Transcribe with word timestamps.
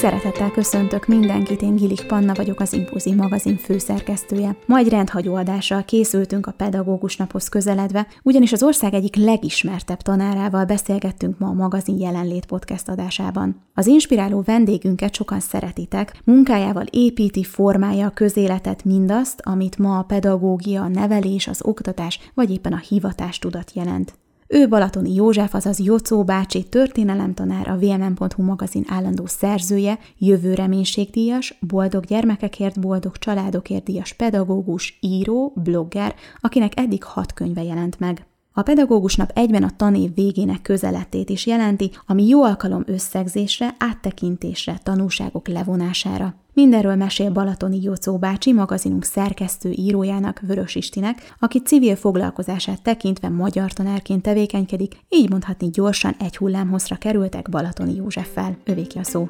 Szeretettel 0.00 0.50
köszöntök 0.50 1.06
mindenkit, 1.06 1.62
én 1.62 1.76
Gilik 1.76 2.02
Panna 2.02 2.34
vagyok, 2.34 2.60
az 2.60 2.72
Impulzív 2.72 3.14
magazin 3.14 3.56
főszerkesztője. 3.56 4.56
Ma 4.66 4.76
egy 4.76 4.88
rendhagyó 4.88 5.34
adással 5.34 5.84
készültünk 5.84 6.46
a 6.46 6.52
pedagógus 6.52 7.16
naphoz 7.16 7.48
közeledve, 7.48 8.06
ugyanis 8.22 8.52
az 8.52 8.62
ország 8.62 8.94
egyik 8.94 9.16
legismertebb 9.16 10.00
tanárával 10.02 10.64
beszélgettünk 10.64 11.38
ma 11.38 11.46
a 11.46 11.52
magazin 11.52 11.98
jelenlét 11.98 12.46
podcast 12.46 12.88
adásában. 12.88 13.62
Az 13.74 13.86
inspiráló 13.86 14.42
vendégünket 14.46 15.14
sokan 15.14 15.40
szeretitek, 15.40 16.20
munkájával 16.24 16.86
építi, 16.90 17.44
formálja 17.44 18.06
a 18.06 18.10
közéletet 18.10 18.84
mindazt, 18.84 19.40
amit 19.42 19.78
ma 19.78 19.98
a 19.98 20.02
pedagógia, 20.02 20.82
a 20.82 20.88
nevelés, 20.88 21.48
az 21.48 21.60
oktatás 21.64 22.30
vagy 22.34 22.50
éppen 22.50 22.72
a 22.72 22.82
hivatás 22.88 23.38
tudat 23.38 23.72
jelent. 23.74 24.18
Ő 24.52 24.68
Balatoni 24.68 25.14
József, 25.14 25.54
azaz 25.54 25.78
Jocó 25.78 26.24
bácsi 26.24 26.64
történelemtanár, 26.68 27.68
a 27.68 27.76
VMM.hu 27.76 28.42
magazin 28.42 28.84
állandó 28.88 29.26
szerzője, 29.26 29.98
jövő 30.18 30.54
reménységdíjas, 30.54 31.58
boldog 31.60 32.04
gyermekekért, 32.04 32.80
boldog 32.80 33.16
családokért 33.16 33.84
díjas 33.84 34.12
pedagógus, 34.12 34.98
író, 35.00 35.52
blogger, 35.54 36.14
akinek 36.40 36.72
eddig 36.80 37.04
hat 37.04 37.32
könyve 37.32 37.62
jelent 37.62 37.98
meg. 37.98 38.26
A 38.52 38.62
pedagógusnap 38.62 39.30
egyben 39.34 39.62
a 39.62 39.76
tanév 39.76 40.14
végének 40.14 40.62
közeletét 40.62 41.30
is 41.30 41.46
jelenti, 41.46 41.90
ami 42.06 42.26
jó 42.26 42.42
alkalom 42.42 42.82
összegzésre, 42.86 43.74
áttekintésre, 43.78 44.78
tanúságok 44.82 45.48
levonására. 45.48 46.34
Mindenről 46.60 46.94
mesél 46.94 47.30
Balatoni 47.30 47.82
Jocó 47.82 48.18
bácsi, 48.18 48.52
magazinunk 48.52 49.04
szerkesztő 49.04 49.70
írójának, 49.70 50.40
Vörös 50.40 50.74
Istinek, 50.74 51.34
aki 51.38 51.58
civil 51.60 51.96
foglalkozását 51.96 52.82
tekintve 52.82 53.28
magyar 53.28 53.72
tanárként 53.72 54.22
tevékenykedik, 54.22 54.96
így 55.08 55.30
mondhatni 55.30 55.70
gyorsan 55.70 56.14
egy 56.18 56.36
hullámhozra 56.36 56.96
kerültek 56.96 57.48
Balatoni 57.48 57.94
Józseffel. 57.94 58.56
Övéki 58.64 58.98
a 58.98 59.04
szó. 59.04 59.28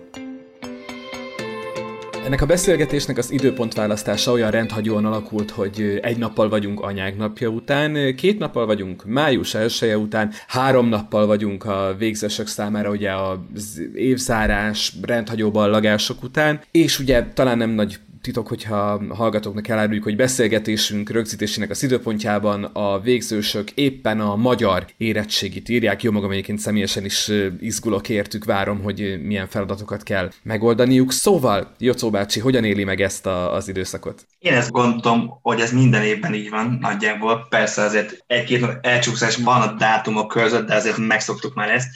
Ennek 2.24 2.42
a 2.42 2.46
beszélgetésnek 2.46 3.18
az 3.18 3.30
időpontválasztása 3.30 4.32
olyan 4.32 4.50
rendhagyóan 4.50 5.04
alakult, 5.04 5.50
hogy 5.50 5.98
egy 6.02 6.18
nappal 6.18 6.48
vagyunk 6.48 6.80
anyák 6.80 7.16
napja 7.16 7.48
után, 7.48 8.14
két 8.16 8.38
nappal 8.38 8.66
vagyunk 8.66 9.04
május 9.04 9.54
elsője 9.54 9.98
után, 9.98 10.32
három 10.46 10.88
nappal 10.88 11.26
vagyunk 11.26 11.64
a 11.64 11.94
végzősök 11.98 12.46
számára 12.46 12.90
ugye 12.90 13.12
az 13.12 13.82
évzárás 13.94 14.92
rendhagyó 15.02 15.50
ballagások 15.50 16.22
után, 16.22 16.60
és 16.70 16.98
ugye 16.98 17.24
talán 17.24 17.58
nem 17.58 17.70
nagy 17.70 17.98
titok, 18.22 18.48
hogyha 18.48 19.02
hallgatóknak 19.14 19.68
eláruljuk, 19.68 20.04
hogy 20.04 20.16
beszélgetésünk 20.16 21.10
rögzítésének 21.10 21.70
az 21.70 21.82
időpontjában 21.82 22.64
a 22.64 23.00
végzősök 23.00 23.70
éppen 23.70 24.20
a 24.20 24.36
magyar 24.36 24.86
érettségit 24.96 25.68
írják. 25.68 26.02
Jó 26.02 26.10
magam 26.10 26.30
egyébként 26.30 26.58
személyesen 26.58 27.04
is 27.04 27.30
izgulok 27.60 28.08
értük, 28.08 28.44
várom, 28.44 28.82
hogy 28.82 29.20
milyen 29.22 29.48
feladatokat 29.48 30.02
kell 30.02 30.30
megoldaniuk. 30.42 31.12
Szóval, 31.12 31.74
Jocó 31.78 32.10
bácsi, 32.10 32.40
hogyan 32.40 32.64
éli 32.64 32.84
meg 32.84 33.00
ezt 33.00 33.26
a, 33.26 33.54
az 33.54 33.68
időszakot? 33.68 34.26
Én 34.38 34.54
ezt 34.54 34.70
gondolom, 34.70 35.38
hogy 35.42 35.60
ez 35.60 35.72
minden 35.72 36.02
évben 36.02 36.34
így 36.34 36.50
van 36.50 36.78
nagyjából. 36.80 37.46
Persze 37.48 37.82
azért 37.82 38.24
egy-két 38.26 38.66
elcsúszás 38.80 39.36
van 39.36 39.60
a 39.60 39.72
dátumok 39.72 40.28
között, 40.28 40.66
de 40.66 40.74
azért 40.74 40.96
megszoktuk 40.96 41.54
már 41.54 41.70
ezt 41.70 41.88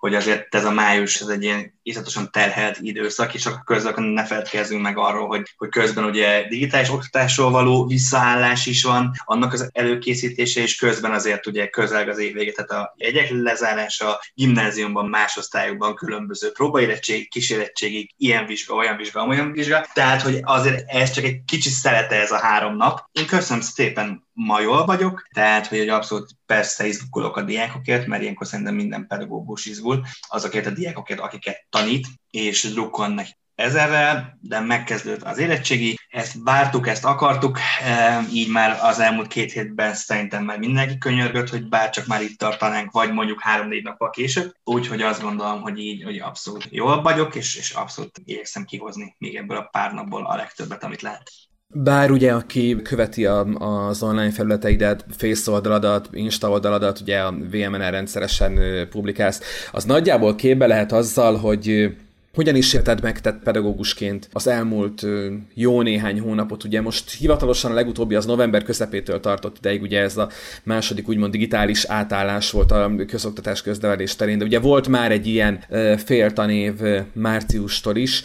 hogy 0.00 0.14
azért 0.14 0.54
ez 0.54 0.64
a 0.64 0.70
május 0.70 1.20
ez 1.20 1.26
egy 1.26 1.42
ilyen 1.42 1.78
iszatosan 1.82 2.30
terhelt 2.30 2.78
időszak, 2.80 3.34
és 3.34 3.46
akkor 3.46 3.60
közben 3.64 4.02
ne 4.02 4.24
feledkezzünk 4.24 4.82
meg 4.82 4.98
arról, 4.98 5.26
hogy, 5.26 5.54
hogy 5.56 5.68
közben 5.68 6.04
ugye 6.04 6.48
digitális 6.48 6.90
oktatásról 6.90 7.50
való 7.50 7.86
visszaállás 7.86 8.66
is 8.66 8.82
van, 8.82 9.12
annak 9.24 9.52
az 9.52 9.70
előkészítése, 9.72 10.60
és 10.60 10.76
közben 10.76 11.12
azért 11.12 11.46
ugye 11.46 11.68
közel 11.68 12.08
az 12.08 12.18
év 12.18 12.32
vége, 12.32 12.52
tehát 12.52 12.70
a 12.70 12.94
jegyek 12.96 13.28
lezárása, 13.30 14.20
gimnáziumban, 14.34 15.08
más 15.08 15.36
osztályokban 15.36 15.94
különböző 15.94 16.52
próbaérettség, 16.52 17.28
kísérettségig, 17.28 18.10
ilyen 18.16 18.46
vizsga, 18.46 18.74
olyan 18.74 18.96
vizsga, 18.96 19.26
olyan 19.26 19.52
vizsga, 19.52 19.86
tehát 19.92 20.22
hogy 20.22 20.40
azért 20.42 20.84
ez 20.86 21.10
csak 21.10 21.24
egy 21.24 21.44
kicsi 21.46 21.68
szelete 21.68 22.20
ez 22.20 22.32
a 22.32 22.38
három 22.38 22.76
nap. 22.76 23.08
Én 23.12 23.26
köszönöm 23.26 23.62
szépen 23.62 24.28
ma 24.46 24.60
jól 24.60 24.84
vagyok, 24.84 25.28
tehát 25.34 25.66
hogy 25.66 25.78
egy 25.78 25.88
abszolút 25.88 26.30
persze 26.46 26.86
izgulok 26.86 27.36
a 27.36 27.42
diákokért, 27.42 28.06
mert 28.06 28.22
ilyenkor 28.22 28.46
szerintem 28.46 28.74
minden 28.74 29.06
pedagógus 29.06 29.66
izgul, 29.66 30.04
azokért 30.28 30.66
a 30.66 30.70
diákokért, 30.70 31.20
akiket 31.20 31.66
tanít, 31.70 32.06
és 32.30 32.72
drukkol 32.72 33.08
neki 33.08 33.38
ezerrel, 33.54 34.38
de 34.40 34.60
megkezdődött 34.60 35.22
az 35.22 35.38
érettségi, 35.38 35.98
ezt 36.08 36.36
vártuk, 36.44 36.88
ezt 36.88 37.04
akartuk, 37.04 37.58
e, 37.82 38.20
így 38.32 38.48
már 38.48 38.78
az 38.82 38.98
elmúlt 38.98 39.26
két 39.26 39.52
hétben 39.52 39.94
szerintem 39.94 40.44
már 40.44 40.58
mindenki 40.58 40.98
könyörgött, 40.98 41.48
hogy 41.48 41.68
bárcsak 41.68 42.06
már 42.06 42.22
itt 42.22 42.38
tartanánk, 42.38 42.90
vagy 42.90 43.12
mondjuk 43.12 43.42
három-négy 43.42 43.82
nappal 43.82 44.10
később, 44.10 44.54
úgyhogy 44.64 45.02
azt 45.02 45.22
gondolom, 45.22 45.60
hogy 45.60 45.78
így 45.78 46.02
hogy 46.02 46.18
abszolút 46.18 46.66
jól 46.70 47.02
vagyok, 47.02 47.34
és, 47.34 47.56
és 47.56 47.70
abszolút 47.70 48.20
igyekszem 48.24 48.64
kihozni 48.64 49.14
még 49.18 49.36
ebből 49.36 49.56
a 49.56 49.68
pár 49.72 49.92
napból 49.92 50.26
a 50.26 50.36
legtöbbet, 50.36 50.84
amit 50.84 51.02
lehet. 51.02 51.30
Bár 51.72 52.10
ugye, 52.10 52.32
aki 52.32 52.76
követi 52.82 53.26
a, 53.26 53.40
az 53.88 54.02
online 54.02 54.30
felületeidet, 54.30 55.04
Face 55.16 55.50
oldaladat, 55.50 56.08
Insta 56.12 56.50
oldaladat, 56.50 57.00
ugye 57.00 57.18
a 57.18 57.30
VMN 57.50 57.90
rendszeresen 57.90 58.58
publikálsz, 58.90 59.40
az 59.72 59.84
nagyjából 59.84 60.34
képbe 60.34 60.66
lehet 60.66 60.92
azzal, 60.92 61.36
hogy 61.36 61.92
hogyan 62.34 62.56
is 62.56 62.74
érted 62.74 63.02
meg 63.02 63.20
te 63.20 63.32
pedagógusként 63.32 64.28
az 64.32 64.46
elmúlt 64.46 65.06
jó 65.54 65.82
néhány 65.82 66.20
hónapot? 66.20 66.64
Ugye 66.64 66.80
most 66.80 67.10
hivatalosan 67.10 67.70
a 67.70 67.74
legutóbbi 67.74 68.14
az 68.14 68.26
november 68.26 68.62
közepétől 68.62 69.20
tartott 69.20 69.56
ideig, 69.58 69.82
ugye 69.82 70.00
ez 70.00 70.16
a 70.16 70.28
második 70.62 71.08
úgymond 71.08 71.32
digitális 71.32 71.84
átállás 71.84 72.50
volt 72.50 72.70
a 72.70 72.92
közoktatás 73.06 73.62
közdevelés 73.62 74.16
terén, 74.16 74.38
de 74.38 74.44
ugye 74.44 74.58
volt 74.58 74.88
már 74.88 75.12
egy 75.12 75.26
ilyen 75.26 75.64
féltanév 76.04 76.74
márciustól 77.12 77.96
is. 77.96 78.22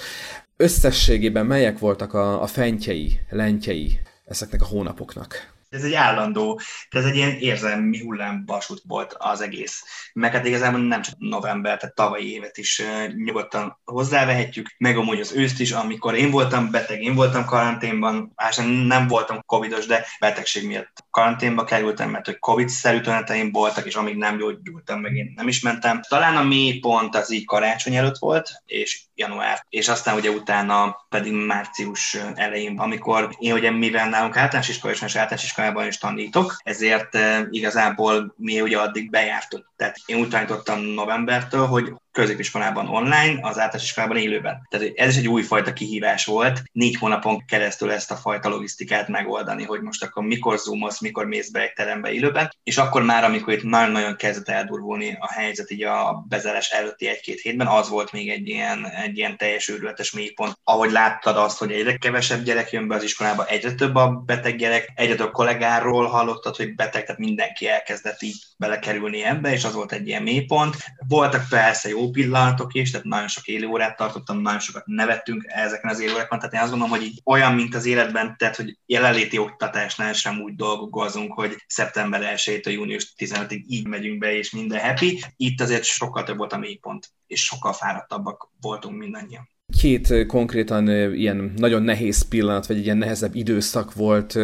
Összességében 0.57 1.45
melyek 1.45 1.79
voltak 1.79 2.13
a, 2.13 2.41
a 2.41 2.47
fentjei, 2.47 3.19
lentjei 3.29 3.99
ezeknek 4.25 4.61
a 4.61 4.65
hónapoknak? 4.65 5.54
Ez 5.75 5.83
egy 5.83 5.93
állandó, 5.93 6.59
ez 6.89 7.05
egy 7.05 7.15
ilyen 7.15 7.37
érzelmi 7.39 7.99
hullámvasút 7.99 8.81
volt 8.87 9.15
az 9.17 9.41
egész. 9.41 9.83
Meg 10.13 10.31
hát 10.31 10.45
igazából 10.45 10.79
nem 10.79 11.01
csak 11.01 11.15
november, 11.17 11.77
tehát 11.77 11.95
tavalyi 11.95 12.31
évet 12.31 12.57
is 12.57 12.81
nyugodtan 13.15 13.79
hozzávehetjük, 13.85 14.75
meg 14.77 14.97
amúgy 14.97 15.19
az 15.19 15.33
őszt 15.33 15.59
is, 15.59 15.71
amikor 15.71 16.15
én 16.15 16.31
voltam 16.31 16.71
beteg, 16.71 17.01
én 17.01 17.15
voltam 17.15 17.45
karanténban, 17.45 18.31
más 18.35 18.55
nem 18.87 19.07
voltam 19.07 19.41
covidos, 19.45 19.85
de 19.85 20.05
betegség 20.19 20.67
miatt 20.67 21.03
karanténba 21.09 21.63
kerültem, 21.63 22.09
mert 22.09 22.25
hogy 22.25 22.39
covid-szerű 22.39 22.99
tüneteim 22.99 23.51
voltak, 23.51 23.85
és 23.85 23.95
amíg 23.95 24.15
nem 24.15 24.37
gyógyultam, 24.37 24.99
meg 24.99 25.15
én 25.15 25.33
nem 25.35 25.47
is 25.47 25.61
mentem. 25.61 26.01
Talán 26.07 26.37
a 26.37 26.43
mély 26.43 26.79
pont 26.79 27.15
az 27.15 27.31
így 27.31 27.45
karácsony 27.45 27.95
előtt 27.95 28.17
volt, 28.17 28.51
és 28.65 29.03
január, 29.15 29.65
és 29.69 29.87
aztán 29.87 30.15
ugye 30.15 30.29
utána 30.29 31.05
pedig 31.09 31.33
március 31.33 32.17
elején, 32.35 32.79
amikor 32.79 33.35
én 33.39 33.53
ugye 33.53 33.71
mivel 33.71 34.09
nálunk 34.09 34.37
általános 34.37 34.69
iskola 34.69 34.93
és 34.93 35.01
általános 35.01 35.43
iskolában 35.65 35.87
is 35.87 35.97
tanítok, 35.97 36.55
ezért 36.63 37.17
igazából 37.49 38.33
mi 38.37 38.61
ugye 38.61 38.77
addig 38.77 39.09
bejártunk. 39.09 39.71
Tehát 39.75 39.97
én 40.05 40.17
úgy 40.17 40.29
tanítottam 40.29 40.81
novembertől, 40.81 41.65
hogy 41.65 41.93
középiskolában 42.15 42.87
online, 42.87 43.37
az 43.41 43.57
általános 43.57 43.83
iskolában 43.83 44.17
élőben. 44.17 44.67
Tehát 44.69 44.91
ez 44.95 45.09
is 45.09 45.17
egy 45.17 45.27
újfajta 45.27 45.73
kihívás 45.73 46.25
volt, 46.25 46.63
négy 46.71 46.95
hónapon 46.95 47.45
keresztül 47.45 47.91
ezt 47.91 48.11
a 48.11 48.15
fajta 48.15 48.49
logisztikát 48.49 49.07
megoldani, 49.07 49.63
hogy 49.63 49.81
most 49.81 50.03
akkor 50.03 50.23
mikor 50.23 50.57
zoomolsz, 50.57 51.01
mikor 51.01 51.25
mész 51.25 51.49
be 51.49 51.61
egy 51.61 51.73
terembe 51.73 52.11
élőben, 52.11 52.53
és 52.63 52.77
akkor 52.77 53.03
már, 53.03 53.23
amikor 53.23 53.53
itt 53.53 53.63
nagyon-nagyon 53.63 54.15
kezdett 54.15 54.49
eldurvulni 54.49 55.17
a 55.19 55.31
helyzet 55.33 55.71
így 55.71 55.83
a 55.83 56.25
bezárás 56.29 56.69
előtti 56.69 57.07
egy-két 57.07 57.41
hétben, 57.41 57.67
az 57.67 57.89
volt 57.89 58.11
még 58.11 58.29
egy 58.29 58.47
ilyen, 58.47 58.85
egy 58.85 59.17
ilyen 59.17 59.37
teljes 59.37 59.69
őrületes 59.69 60.11
mélypont. 60.11 60.57
Ahogy 60.63 60.91
láttad 60.91 61.37
azt, 61.37 61.57
hogy 61.57 61.71
egyre 61.71 61.97
kevesebb 61.97 62.43
gyerek 62.43 62.71
jön 62.71 62.87
be 62.87 62.95
az 62.95 63.03
iskolába, 63.03 63.45
egyre 63.45 63.71
több 63.73 63.95
a 63.95 64.23
beteg 64.25 64.55
gyerek, 64.55 64.91
egyre 64.95 65.15
több 65.15 65.31
kollégáról 65.31 66.05
hallottad, 66.05 66.55
hogy 66.55 66.75
beteg, 66.75 67.05
tehát 67.05 67.21
mindenki 67.21 67.67
elkezdett 67.67 68.21
így 68.21 68.37
belekerülni 68.57 69.23
ebbe, 69.23 69.51
és 69.51 69.63
az 69.63 69.73
volt 69.73 69.91
egy 69.91 70.07
ilyen 70.07 70.23
mélypont. 70.23 70.75
Voltak 71.07 71.45
persze 71.49 71.89
jó 71.89 72.04
pillanatok 72.11 72.73
is, 72.73 72.91
tehát 72.91 73.05
nagyon 73.05 73.27
sok 73.27 73.45
élő 73.45 73.67
órát 73.67 73.97
tartottam, 73.97 74.41
nagyon 74.41 74.59
sokat 74.59 74.85
nevettünk 74.85 75.43
ezeken 75.47 75.89
az 75.89 75.99
élő 75.99 76.13
órákon, 76.13 76.39
tehát 76.39 76.53
én 76.53 76.59
azt 76.59 76.69
gondolom, 76.69 76.93
hogy 76.93 77.05
így 77.05 77.21
olyan, 77.23 77.53
mint 77.53 77.75
az 77.75 77.85
életben, 77.85 78.35
tehát 78.37 78.55
hogy 78.55 78.77
jelenléti 78.85 79.37
oktatásnál 79.37 80.13
sem 80.13 80.41
úgy 80.41 80.55
dolgozunk, 80.55 81.33
hogy 81.33 81.63
szeptember 81.67 82.33
1-től 82.35 82.71
június 82.71 83.13
15-ig 83.17 83.63
így 83.67 83.87
megyünk 83.87 84.17
be, 84.19 84.33
és 84.37 84.51
minden 84.51 84.79
happy. 84.79 85.23
Itt 85.35 85.61
azért 85.61 85.83
sokkal 85.83 86.23
több 86.23 86.37
volt 86.37 86.53
a 86.53 86.57
mélypont, 86.57 87.11
és 87.27 87.43
sokkal 87.43 87.73
fáradtabbak 87.73 88.49
voltunk 88.61 88.97
mindannyian. 88.97 89.54
Két 89.77 90.25
konkrétan 90.25 91.13
ilyen 91.13 91.53
nagyon 91.57 91.83
nehéz 91.83 92.21
pillanat, 92.21 92.67
vagy 92.67 92.77
egy 92.77 92.83
ilyen 92.83 92.97
nehezebb 92.97 93.35
időszak 93.35 93.93
volt 93.93 94.37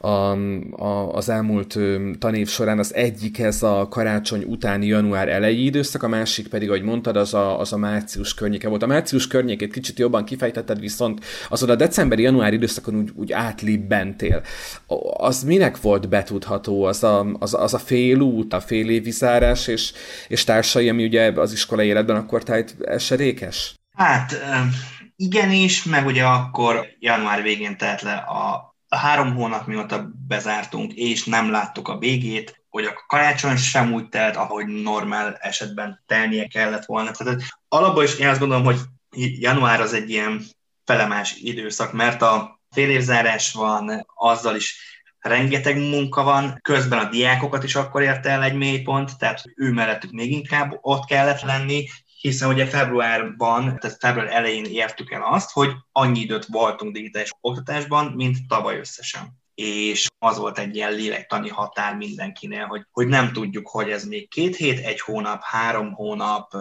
a, 0.00 0.08
a, 0.70 1.12
az 1.14 1.28
elmúlt 1.28 1.78
tanév 2.18 2.48
során. 2.48 2.78
Az 2.78 2.94
egyik 2.94 3.38
ez 3.38 3.62
a 3.62 3.88
karácsony 3.90 4.44
utáni 4.46 4.86
január 4.86 5.28
elejé 5.28 5.62
időszak, 5.62 6.02
a 6.02 6.08
másik 6.08 6.48
pedig, 6.48 6.68
ahogy 6.68 6.82
mondtad, 6.82 7.16
az 7.16 7.34
a, 7.34 7.60
az 7.60 7.72
a 7.72 7.76
március 7.76 8.34
környéke 8.34 8.68
volt. 8.68 8.82
A 8.82 8.86
március 8.86 9.26
környékét 9.26 9.72
kicsit 9.72 9.98
jobban 9.98 10.24
kifejtetted, 10.24 10.80
viszont 10.80 11.24
azon 11.48 11.70
a 11.70 11.74
decemberi-január 11.74 12.52
időszakon 12.52 12.94
úgy, 12.94 13.10
úgy 13.14 13.32
átlibbentél. 13.32 14.42
Az 15.16 15.42
minek 15.42 15.80
volt 15.80 16.08
betudható? 16.08 16.82
Az 16.82 17.04
a, 17.04 17.26
az, 17.38 17.54
az 17.54 17.74
a 17.74 17.78
fél 17.78 18.20
út, 18.20 18.52
a 18.52 18.60
fél 18.60 18.88
évi 18.88 19.10
zárás 19.10 19.66
és, 19.66 19.92
és 20.28 20.44
társai, 20.44 20.88
ami 20.88 21.04
ugye 21.04 21.32
az 21.36 21.52
iskolai 21.52 21.86
életben 21.86 22.16
akkor 22.16 22.42
tájt 22.42 22.76
esedékes? 22.80 23.74
Hát 23.94 24.36
igenis, 25.16 25.84
meg 25.84 26.06
ugye 26.06 26.24
akkor 26.24 26.86
január 26.98 27.42
végén 27.42 27.76
telt 27.76 28.02
le 28.02 28.14
a, 28.14 28.72
három 28.88 29.34
hónap 29.34 29.66
mióta 29.66 30.10
bezártunk, 30.28 30.92
és 30.92 31.24
nem 31.24 31.50
láttuk 31.50 31.88
a 31.88 31.98
végét, 31.98 32.64
hogy 32.68 32.84
a 32.84 33.04
karácsony 33.06 33.56
sem 33.56 33.92
úgy 33.92 34.08
telt, 34.08 34.36
ahogy 34.36 34.66
normál 34.66 35.34
esetben 35.34 36.02
telnie 36.06 36.46
kellett 36.46 36.84
volna. 36.84 37.10
Tehát 37.10 37.42
alapból 37.68 38.04
is 38.04 38.18
én 38.18 38.28
azt 38.28 38.38
gondolom, 38.38 38.64
hogy 38.64 38.78
január 39.40 39.80
az 39.80 39.92
egy 39.92 40.10
ilyen 40.10 40.44
felemás 40.84 41.36
időszak, 41.36 41.92
mert 41.92 42.22
a 42.22 42.60
félévzárás 42.70 43.52
van, 43.52 44.06
azzal 44.14 44.56
is 44.56 44.76
rengeteg 45.18 45.76
munka 45.76 46.22
van, 46.22 46.58
közben 46.62 46.98
a 46.98 47.08
diákokat 47.08 47.64
is 47.64 47.74
akkor 47.74 48.02
ért 48.02 48.26
el 48.26 48.42
egy 48.42 48.54
mélypont, 48.54 49.18
tehát 49.18 49.42
ő 49.56 49.70
mellettük 49.70 50.10
még 50.10 50.32
inkább 50.32 50.78
ott 50.80 51.04
kellett 51.04 51.40
lenni, 51.40 51.86
hiszen 52.28 52.48
ugye 52.48 52.66
februárban, 52.66 53.78
tehát 53.78 53.96
február 54.00 54.26
elején 54.26 54.64
értük 54.64 55.10
el 55.10 55.22
azt, 55.22 55.50
hogy 55.50 55.70
annyi 55.92 56.20
időt 56.20 56.46
voltunk 56.46 56.92
digitális 56.92 57.30
oktatásban, 57.40 58.12
mint 58.12 58.36
tavaly 58.48 58.78
összesen. 58.78 59.42
És 59.54 60.06
az 60.18 60.38
volt 60.38 60.58
egy 60.58 60.76
ilyen 60.76 60.92
lélektani 60.92 61.48
határ 61.48 61.96
mindenkinél, 61.96 62.66
hogy, 62.66 62.86
hogy 62.90 63.06
nem 63.06 63.32
tudjuk, 63.32 63.68
hogy 63.68 63.90
ez 63.90 64.04
még 64.04 64.28
két 64.28 64.56
hét, 64.56 64.84
egy 64.84 65.00
hónap, 65.00 65.42
három 65.42 65.92
hónap, 65.92 66.52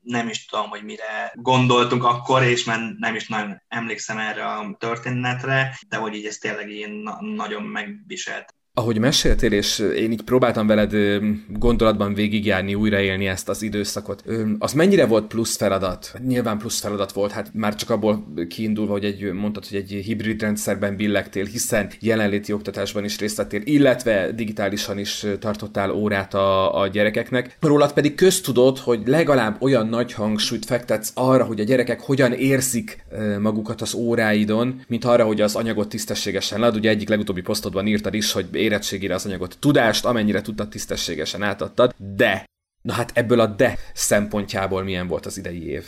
nem 0.00 0.28
is 0.28 0.46
tudom, 0.46 0.68
hogy 0.68 0.84
mire 0.84 1.32
gondoltunk 1.34 2.04
akkor, 2.04 2.42
és 2.42 2.64
már 2.64 2.80
nem 2.98 3.14
is 3.14 3.28
nagyon 3.28 3.62
emlékszem 3.68 4.18
erre 4.18 4.44
a 4.44 4.76
történetre, 4.78 5.78
de 5.88 5.96
hogy 5.96 6.14
így 6.14 6.26
ez 6.26 6.36
tényleg 6.36 6.70
ilyen 6.70 7.18
nagyon 7.20 7.62
megviselt 7.62 8.54
ahogy 8.78 8.98
meséltél, 8.98 9.52
és 9.52 9.78
én 9.78 10.12
így 10.12 10.22
próbáltam 10.22 10.66
veled 10.66 11.20
gondolatban 11.48 12.14
végigjárni, 12.14 12.74
újraélni 12.74 13.26
ezt 13.26 13.48
az 13.48 13.62
időszakot, 13.62 14.24
az 14.58 14.72
mennyire 14.72 15.06
volt 15.06 15.26
plusz 15.26 15.56
feladat? 15.56 16.12
Nyilván 16.26 16.58
plusz 16.58 16.80
feladat 16.80 17.12
volt, 17.12 17.32
hát 17.32 17.50
már 17.54 17.74
csak 17.74 17.90
abból 17.90 18.26
kiindulva, 18.48 18.92
hogy 18.92 19.04
egy, 19.04 19.32
mondtad, 19.32 19.66
hogy 19.66 19.76
egy 19.76 19.90
hibrid 20.04 20.40
rendszerben 20.40 20.96
billegtél, 20.96 21.44
hiszen 21.44 21.90
jelenléti 22.00 22.52
oktatásban 22.52 23.04
is 23.04 23.18
részt 23.18 23.36
vettél, 23.36 23.60
illetve 23.64 24.32
digitálisan 24.32 24.98
is 24.98 25.26
tartottál 25.38 25.90
órát 25.90 26.34
a, 26.34 26.80
a 26.80 26.86
gyerekeknek. 26.86 27.56
Rólad 27.60 27.92
pedig 27.92 28.14
köztudott, 28.14 28.78
hogy 28.78 29.00
legalább 29.06 29.62
olyan 29.62 29.88
nagy 29.88 30.12
hangsúlyt 30.12 30.64
fektetsz 30.64 31.10
arra, 31.14 31.44
hogy 31.44 31.60
a 31.60 31.64
gyerekek 31.64 32.00
hogyan 32.00 32.32
érzik 32.32 33.04
magukat 33.40 33.80
az 33.80 33.94
óráidon, 33.94 34.80
mint 34.88 35.04
arra, 35.04 35.24
hogy 35.24 35.40
az 35.40 35.54
anyagot 35.54 35.88
tisztességesen 35.88 36.60
lead. 36.60 36.76
Ugye 36.76 36.90
egyik 36.90 37.08
legutóbbi 37.08 37.40
posztodban 37.40 37.86
írtad 37.86 38.14
is, 38.14 38.32
hogy 38.32 38.46
érettségére 38.68 39.14
az 39.14 39.26
anyagot, 39.26 39.58
tudást, 39.58 40.04
amennyire 40.04 40.40
tudtad, 40.40 40.68
tisztességesen 40.68 41.42
átadtad, 41.42 41.94
de, 41.96 42.44
na 42.82 42.92
hát 42.92 43.10
ebből 43.14 43.40
a 43.40 43.46
de 43.46 43.78
szempontjából 43.94 44.82
milyen 44.82 45.06
volt 45.06 45.26
az 45.26 45.38
idei 45.38 45.66
év? 45.66 45.84